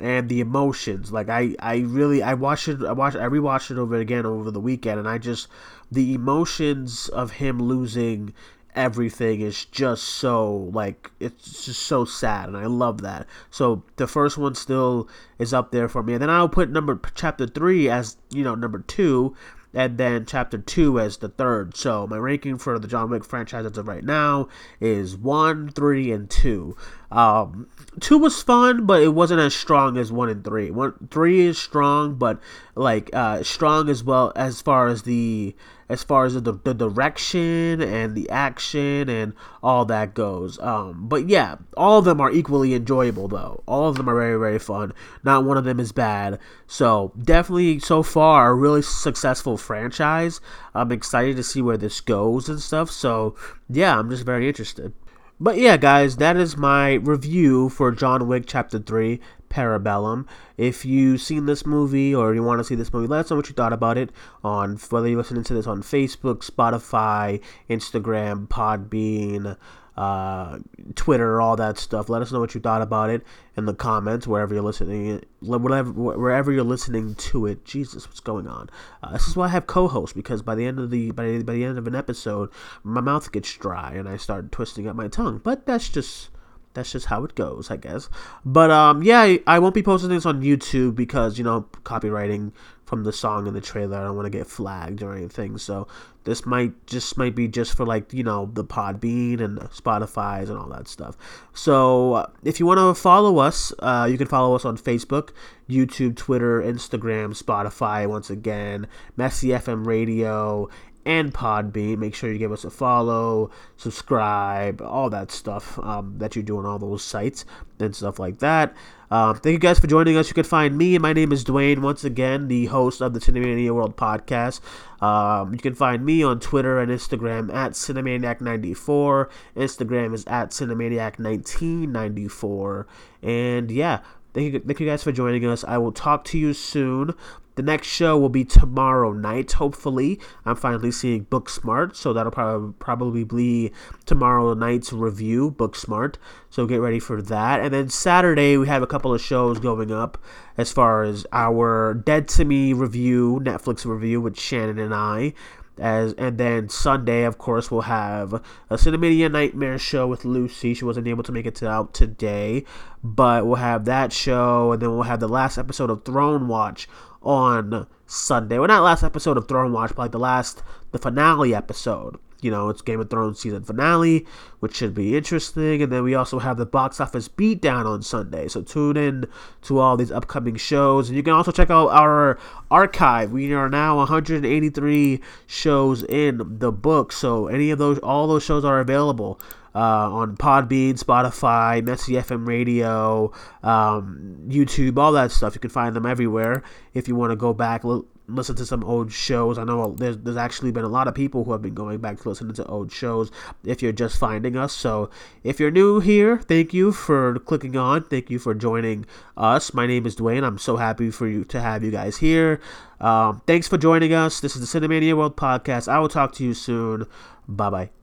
and 0.00 0.28
the 0.28 0.38
emotions. 0.38 1.10
Like 1.10 1.28
I, 1.28 1.56
I 1.58 1.78
really, 1.78 2.22
I 2.22 2.34
watched 2.34 2.68
it. 2.68 2.80
I 2.84 2.92
watched, 2.92 3.16
I 3.16 3.26
rewatched 3.26 3.72
it 3.72 3.78
over 3.78 3.96
again 3.96 4.24
over 4.24 4.52
the 4.52 4.60
weekend, 4.60 5.00
and 5.00 5.08
I 5.08 5.18
just 5.18 5.48
the 5.94 6.14
emotions 6.14 7.08
of 7.08 7.32
him 7.32 7.60
losing 7.60 8.34
everything 8.74 9.40
is 9.40 9.64
just 9.66 10.02
so 10.02 10.68
like 10.72 11.12
it's 11.20 11.64
just 11.66 11.82
so 11.82 12.04
sad 12.04 12.48
and 12.48 12.56
i 12.56 12.66
love 12.66 13.02
that. 13.02 13.26
So 13.50 13.84
the 13.96 14.06
first 14.06 14.36
one 14.36 14.54
still 14.56 15.08
is 15.38 15.54
up 15.54 15.70
there 15.70 15.88
for 15.88 16.02
me 16.02 16.14
and 16.14 16.22
then 16.22 16.30
i'll 16.30 16.48
put 16.48 16.70
number 16.70 17.00
chapter 17.14 17.46
three 17.46 17.88
as 17.88 18.16
you 18.30 18.42
know 18.42 18.54
number 18.54 18.80
two 18.80 19.36
and 19.74 19.98
then 19.98 20.24
chapter 20.24 20.56
two 20.56 21.00
as 21.00 21.16
the 21.16 21.28
third. 21.28 21.76
So 21.76 22.06
my 22.06 22.16
ranking 22.16 22.58
for 22.58 22.78
the 22.78 22.88
john 22.88 23.10
wick 23.10 23.24
franchise 23.24 23.66
as 23.66 23.76
of 23.78 23.88
right 23.88 24.04
now 24.04 24.48
is 24.80 25.16
one 25.16 25.68
three 25.68 26.10
and 26.12 26.28
two. 26.28 26.76
Um 27.10 27.68
two 28.00 28.18
was 28.18 28.42
fun 28.42 28.86
but 28.86 29.02
it 29.02 29.14
wasn't 29.14 29.40
as 29.40 29.54
strong 29.54 29.96
as 29.96 30.10
one 30.10 30.28
and 30.28 30.44
three. 30.44 30.70
One 30.70 30.94
three 31.10 31.42
is 31.42 31.58
strong 31.58 32.14
but 32.16 32.40
like 32.74 33.10
uh 33.12 33.42
strong 33.42 33.88
as 33.88 34.02
well 34.02 34.32
as 34.34 34.60
far 34.60 34.88
as 34.88 35.02
the 35.02 35.54
as 35.88 36.02
far 36.02 36.24
as 36.24 36.34
the, 36.34 36.52
the 36.52 36.74
direction 36.74 37.80
and 37.80 38.14
the 38.14 38.28
action 38.30 39.08
and 39.08 39.34
all 39.62 39.84
that 39.84 40.14
goes. 40.14 40.58
Um, 40.60 41.08
but 41.08 41.28
yeah, 41.28 41.56
all 41.76 41.98
of 41.98 42.04
them 42.04 42.20
are 42.20 42.30
equally 42.30 42.74
enjoyable 42.74 43.28
though. 43.28 43.62
All 43.66 43.88
of 43.88 43.96
them 43.96 44.08
are 44.08 44.18
very 44.18 44.38
very 44.38 44.58
fun. 44.58 44.92
Not 45.22 45.44
one 45.44 45.56
of 45.56 45.64
them 45.64 45.80
is 45.80 45.92
bad. 45.92 46.38
So 46.66 47.12
definitely 47.20 47.78
so 47.78 48.02
far 48.02 48.50
a 48.50 48.54
really 48.54 48.82
successful 48.82 49.56
franchise. 49.56 50.40
I'm 50.74 50.92
excited 50.92 51.36
to 51.36 51.42
see 51.42 51.62
where 51.62 51.76
this 51.76 52.00
goes 52.00 52.48
and 52.48 52.60
stuff. 52.60 52.90
So 52.90 53.36
yeah, 53.68 53.98
I'm 53.98 54.10
just 54.10 54.24
very 54.24 54.48
interested. 54.48 54.92
But 55.40 55.58
yeah, 55.58 55.76
guys, 55.76 56.18
that 56.18 56.36
is 56.36 56.56
my 56.56 56.92
review 56.94 57.68
for 57.68 57.90
John 57.90 58.28
Wick 58.28 58.44
Chapter 58.46 58.78
3 58.78 59.18
Parabellum. 59.50 60.26
If 60.56 60.84
you've 60.84 61.20
seen 61.20 61.46
this 61.46 61.66
movie 61.66 62.14
or 62.14 62.34
you 62.34 62.42
want 62.44 62.60
to 62.60 62.64
see 62.64 62.76
this 62.76 62.92
movie, 62.92 63.08
let 63.08 63.24
us 63.24 63.30
know 63.30 63.36
what 63.36 63.48
you 63.48 63.54
thought 63.54 63.72
about 63.72 63.98
it 63.98 64.10
on 64.44 64.76
whether 64.90 65.08
you're 65.08 65.18
listening 65.18 65.42
to 65.42 65.54
this 65.54 65.66
on 65.66 65.82
Facebook, 65.82 66.48
Spotify, 66.48 67.40
Instagram, 67.68 68.46
Podbean, 68.46 69.56
uh, 69.96 70.58
Twitter, 70.94 71.40
all 71.40 71.56
that 71.56 71.78
stuff. 71.78 72.08
Let 72.08 72.22
us 72.22 72.32
know 72.32 72.40
what 72.40 72.54
you 72.54 72.60
thought 72.60 72.82
about 72.82 73.10
it 73.10 73.22
in 73.56 73.64
the 73.66 73.74
comments 73.74 74.26
wherever 74.26 74.52
you're 74.52 74.62
listening, 74.62 75.24
whatever 75.40 75.92
wherever 75.92 76.50
you're 76.50 76.64
listening 76.64 77.14
to 77.16 77.46
it. 77.46 77.64
Jesus, 77.64 78.06
what's 78.06 78.20
going 78.20 78.46
on? 78.46 78.70
Uh, 79.02 79.12
this 79.12 79.28
is 79.28 79.36
why 79.36 79.46
I 79.46 79.48
have 79.50 79.66
co-hosts 79.66 80.12
because 80.12 80.42
by 80.42 80.54
the 80.54 80.66
end 80.66 80.78
of 80.78 80.90
the 80.90 81.12
by, 81.12 81.42
by 81.42 81.52
the 81.52 81.64
end 81.64 81.78
of 81.78 81.86
an 81.86 81.94
episode, 81.94 82.50
my 82.82 83.00
mouth 83.00 83.30
gets 83.30 83.52
dry 83.56 83.92
and 83.94 84.08
I 84.08 84.16
start 84.16 84.50
twisting 84.50 84.88
up 84.88 84.96
my 84.96 85.08
tongue. 85.08 85.40
But 85.42 85.66
that's 85.66 85.88
just 85.88 86.30
that's 86.74 86.90
just 86.90 87.06
how 87.06 87.24
it 87.24 87.34
goes, 87.34 87.70
I 87.70 87.76
guess. 87.76 88.08
But 88.44 88.70
um, 88.70 89.02
yeah, 89.02 89.36
I 89.46 89.58
won't 89.60 89.74
be 89.74 89.82
posting 89.82 90.10
this 90.10 90.26
on 90.26 90.42
YouTube 90.42 90.96
because 90.96 91.38
you 91.38 91.44
know 91.44 91.68
copywriting 91.84 92.52
from 92.94 93.02
the 93.02 93.12
song 93.12 93.48
and 93.48 93.56
the 93.56 93.60
trailer. 93.60 93.98
I 93.98 94.04
don't 94.04 94.14
want 94.14 94.26
to 94.26 94.38
get 94.38 94.46
flagged 94.46 95.02
or 95.02 95.16
anything. 95.16 95.58
So 95.58 95.88
this 96.22 96.46
might 96.46 96.86
just 96.86 97.18
might 97.18 97.34
be 97.34 97.48
just 97.48 97.76
for 97.76 97.84
like 97.84 98.12
you 98.12 98.22
know 98.22 98.48
the 98.52 98.64
Podbean 98.64 99.40
and 99.40 99.58
Spotify's 99.70 100.48
and 100.48 100.56
all 100.56 100.68
that 100.68 100.86
stuff. 100.86 101.16
So 101.54 102.14
uh, 102.14 102.26
if 102.44 102.60
you 102.60 102.66
want 102.66 102.78
to 102.78 102.94
follow 102.94 103.38
us, 103.38 103.72
uh, 103.80 104.06
you 104.08 104.16
can 104.16 104.28
follow 104.28 104.54
us 104.54 104.64
on 104.64 104.78
Facebook, 104.78 105.30
YouTube, 105.68 106.14
Twitter, 106.14 106.62
Instagram, 106.62 107.36
Spotify. 107.36 108.08
Once 108.08 108.30
again, 108.30 108.86
Messy 109.16 109.48
FM 109.48 109.84
Radio 109.84 110.68
and 111.06 111.32
Podbean. 111.32 111.98
Make 111.98 112.14
sure 112.14 112.32
you 112.32 112.38
give 112.38 112.52
us 112.52 112.64
a 112.64 112.70
follow, 112.70 113.50
subscribe, 113.76 114.82
all 114.82 115.10
that 115.10 115.30
stuff 115.30 115.78
um, 115.78 116.14
that 116.18 116.36
you 116.36 116.42
do 116.42 116.58
on 116.58 116.66
all 116.66 116.78
those 116.78 117.02
sites 117.02 117.44
and 117.78 117.94
stuff 117.94 118.18
like 118.18 118.38
that. 118.38 118.74
Um, 119.10 119.36
thank 119.36 119.52
you 119.52 119.58
guys 119.58 119.78
for 119.78 119.86
joining 119.86 120.16
us. 120.16 120.28
You 120.28 120.34
can 120.34 120.44
find 120.44 120.76
me. 120.76 120.98
My 120.98 121.12
name 121.12 121.30
is 121.30 121.44
Duane, 121.44 121.82
once 121.82 122.02
again, 122.04 122.48
the 122.48 122.66
host 122.66 123.00
of 123.00 123.14
the 123.14 123.20
Cinemania 123.20 123.70
World 123.70 123.96
podcast. 123.96 124.58
Um, 125.02 125.52
you 125.52 125.60
can 125.60 125.74
find 125.74 126.04
me 126.04 126.24
on 126.24 126.40
Twitter 126.40 126.80
and 126.80 126.90
Instagram 126.90 127.54
at 127.54 127.72
Cinemaniac94. 127.72 129.28
Instagram 129.56 130.14
is 130.14 130.24
at 130.26 130.50
Cinemaniac1994. 130.50 132.86
And 133.22 133.70
yeah, 133.70 134.00
Thank 134.34 134.52
you, 134.52 134.60
thank 134.60 134.80
you 134.80 134.86
guys 134.86 135.02
for 135.02 135.12
joining 135.12 135.46
us. 135.46 135.62
I 135.62 135.78
will 135.78 135.92
talk 135.92 136.24
to 136.24 136.38
you 136.38 136.52
soon. 136.52 137.14
The 137.54 137.62
next 137.62 137.86
show 137.86 138.18
will 138.18 138.30
be 138.30 138.44
tomorrow 138.44 139.12
night. 139.12 139.52
Hopefully, 139.52 140.18
I'm 140.44 140.56
finally 140.56 140.90
seeing 140.90 141.26
Booksmart, 141.26 141.94
so 141.94 142.12
that'll 142.12 142.32
probably 142.32 142.72
probably 142.80 143.22
be 143.22 143.70
tomorrow 144.06 144.54
night's 144.54 144.92
review, 144.92 145.52
Booksmart. 145.52 146.16
So 146.50 146.66
get 146.66 146.80
ready 146.80 146.98
for 146.98 147.22
that. 147.22 147.60
And 147.60 147.72
then 147.72 147.90
Saturday 147.90 148.56
we 148.56 148.66
have 148.66 148.82
a 148.82 148.88
couple 148.88 149.14
of 149.14 149.20
shows 149.20 149.60
going 149.60 149.92
up 149.92 150.18
as 150.58 150.72
far 150.72 151.04
as 151.04 151.24
our 151.32 151.94
Dead 151.94 152.26
to 152.30 152.44
Me 152.44 152.72
review, 152.72 153.40
Netflix 153.44 153.84
review 153.84 154.20
with 154.20 154.36
Shannon 154.36 154.80
and 154.80 154.92
I 154.92 155.32
as 155.78 156.12
and 156.14 156.38
then 156.38 156.68
Sunday, 156.68 157.24
of 157.24 157.38
course, 157.38 157.70
we'll 157.70 157.82
have 157.82 158.34
a 158.70 158.76
Cinemania 158.76 159.30
Nightmare 159.30 159.78
show 159.78 160.06
with 160.06 160.24
Lucy. 160.24 160.74
She 160.74 160.84
wasn't 160.84 161.08
able 161.08 161.22
to 161.24 161.32
make 161.32 161.46
it 161.46 161.62
out 161.62 161.94
today, 161.94 162.64
but 163.02 163.46
we'll 163.46 163.56
have 163.56 163.84
that 163.86 164.12
show, 164.12 164.72
and 164.72 164.80
then 164.80 164.90
we'll 164.90 165.02
have 165.02 165.20
the 165.20 165.28
last 165.28 165.58
episode 165.58 165.90
of 165.90 166.04
Throne 166.04 166.48
Watch 166.48 166.88
on 167.22 167.86
Sunday. 168.06 168.58
Well, 168.58 168.68
not 168.68 168.82
last 168.82 169.02
episode 169.02 169.36
of 169.36 169.48
Throne 169.48 169.72
Watch, 169.72 169.90
but 169.90 169.98
like 169.98 170.12
the 170.12 170.18
last, 170.18 170.62
the 170.92 170.98
finale 170.98 171.54
episode. 171.54 172.18
You 172.44 172.50
know, 172.50 172.68
it's 172.68 172.82
Game 172.82 173.00
of 173.00 173.08
Thrones 173.08 173.40
season 173.40 173.64
finale, 173.64 174.26
which 174.60 174.76
should 174.76 174.94
be 174.94 175.16
interesting. 175.16 175.82
And 175.82 175.90
then 175.90 176.04
we 176.04 176.14
also 176.14 176.38
have 176.38 176.58
the 176.58 176.66
box 176.66 177.00
office 177.00 177.28
beatdown 177.28 177.86
on 177.86 178.02
Sunday. 178.02 178.48
So 178.48 178.60
tune 178.60 178.96
in 178.96 179.26
to 179.62 179.78
all 179.78 179.96
these 179.96 180.12
upcoming 180.12 180.56
shows. 180.56 181.08
And 181.08 181.16
you 181.16 181.22
can 181.22 181.32
also 181.32 181.52
check 181.52 181.70
out 181.70 181.88
our 181.88 182.38
archive. 182.70 183.32
We 183.32 183.52
are 183.54 183.68
now 183.68 183.96
183 183.96 185.20
shows 185.46 186.02
in 186.04 186.58
the 186.58 186.70
book. 186.70 187.12
So 187.12 187.46
any 187.46 187.70
of 187.70 187.78
those, 187.78 187.98
all 188.00 188.26
those 188.26 188.44
shows 188.44 188.64
are 188.64 188.78
available. 188.78 189.40
Uh, 189.74 190.08
on 190.08 190.36
Podbean, 190.36 190.92
Spotify, 190.92 191.82
Messy 191.82 192.12
FM 192.12 192.46
Radio, 192.46 193.32
um, 193.64 194.38
YouTube, 194.46 194.96
all 194.98 195.10
that 195.10 195.32
stuff. 195.32 195.54
You 195.54 195.60
can 195.60 195.70
find 195.70 195.96
them 195.96 196.06
everywhere 196.06 196.62
if 196.92 197.08
you 197.08 197.16
want 197.16 197.32
to 197.32 197.36
go 197.36 197.52
back, 197.52 197.82
look, 197.82 198.06
listen 198.26 198.56
to 198.56 198.66
some 198.66 198.82
old 198.84 199.12
shows. 199.12 199.58
I 199.58 199.64
know 199.64 199.92
there's, 199.92 200.16
there's 200.18 200.36
actually 200.36 200.72
been 200.72 200.84
a 200.84 200.88
lot 200.88 201.08
of 201.08 201.14
people 201.14 201.44
who 201.44 201.52
have 201.52 201.62
been 201.62 201.74
going 201.74 201.98
back 201.98 202.20
to 202.20 202.28
listening 202.28 202.54
to 202.54 202.66
old 202.66 202.90
shows 202.90 203.30
if 203.64 203.82
you're 203.82 203.92
just 203.92 204.18
finding 204.18 204.56
us. 204.56 204.72
So 204.72 205.10
if 205.42 205.60
you're 205.60 205.70
new 205.70 206.00
here, 206.00 206.38
thank 206.38 206.72
you 206.72 206.92
for 206.92 207.38
clicking 207.40 207.76
on. 207.76 208.04
Thank 208.04 208.30
you 208.30 208.38
for 208.38 208.54
joining 208.54 209.06
us. 209.36 209.74
My 209.74 209.86
name 209.86 210.06
is 210.06 210.14
Duane. 210.16 210.44
I'm 210.44 210.58
so 210.58 210.76
happy 210.76 211.10
for 211.10 211.26
you 211.26 211.44
to 211.44 211.60
have 211.60 211.82
you 211.82 211.90
guys 211.90 212.18
here. 212.18 212.60
Um, 213.00 213.42
thanks 213.46 213.68
for 213.68 213.76
joining 213.76 214.12
us. 214.12 214.40
This 214.40 214.56
is 214.56 214.72
the 214.72 214.80
Cinemania 214.80 215.16
World 215.16 215.36
Podcast. 215.36 215.88
I 215.88 215.98
will 215.98 216.08
talk 216.08 216.32
to 216.34 216.44
you 216.44 216.54
soon. 216.54 217.06
Bye 217.46 217.70
bye. 217.70 217.94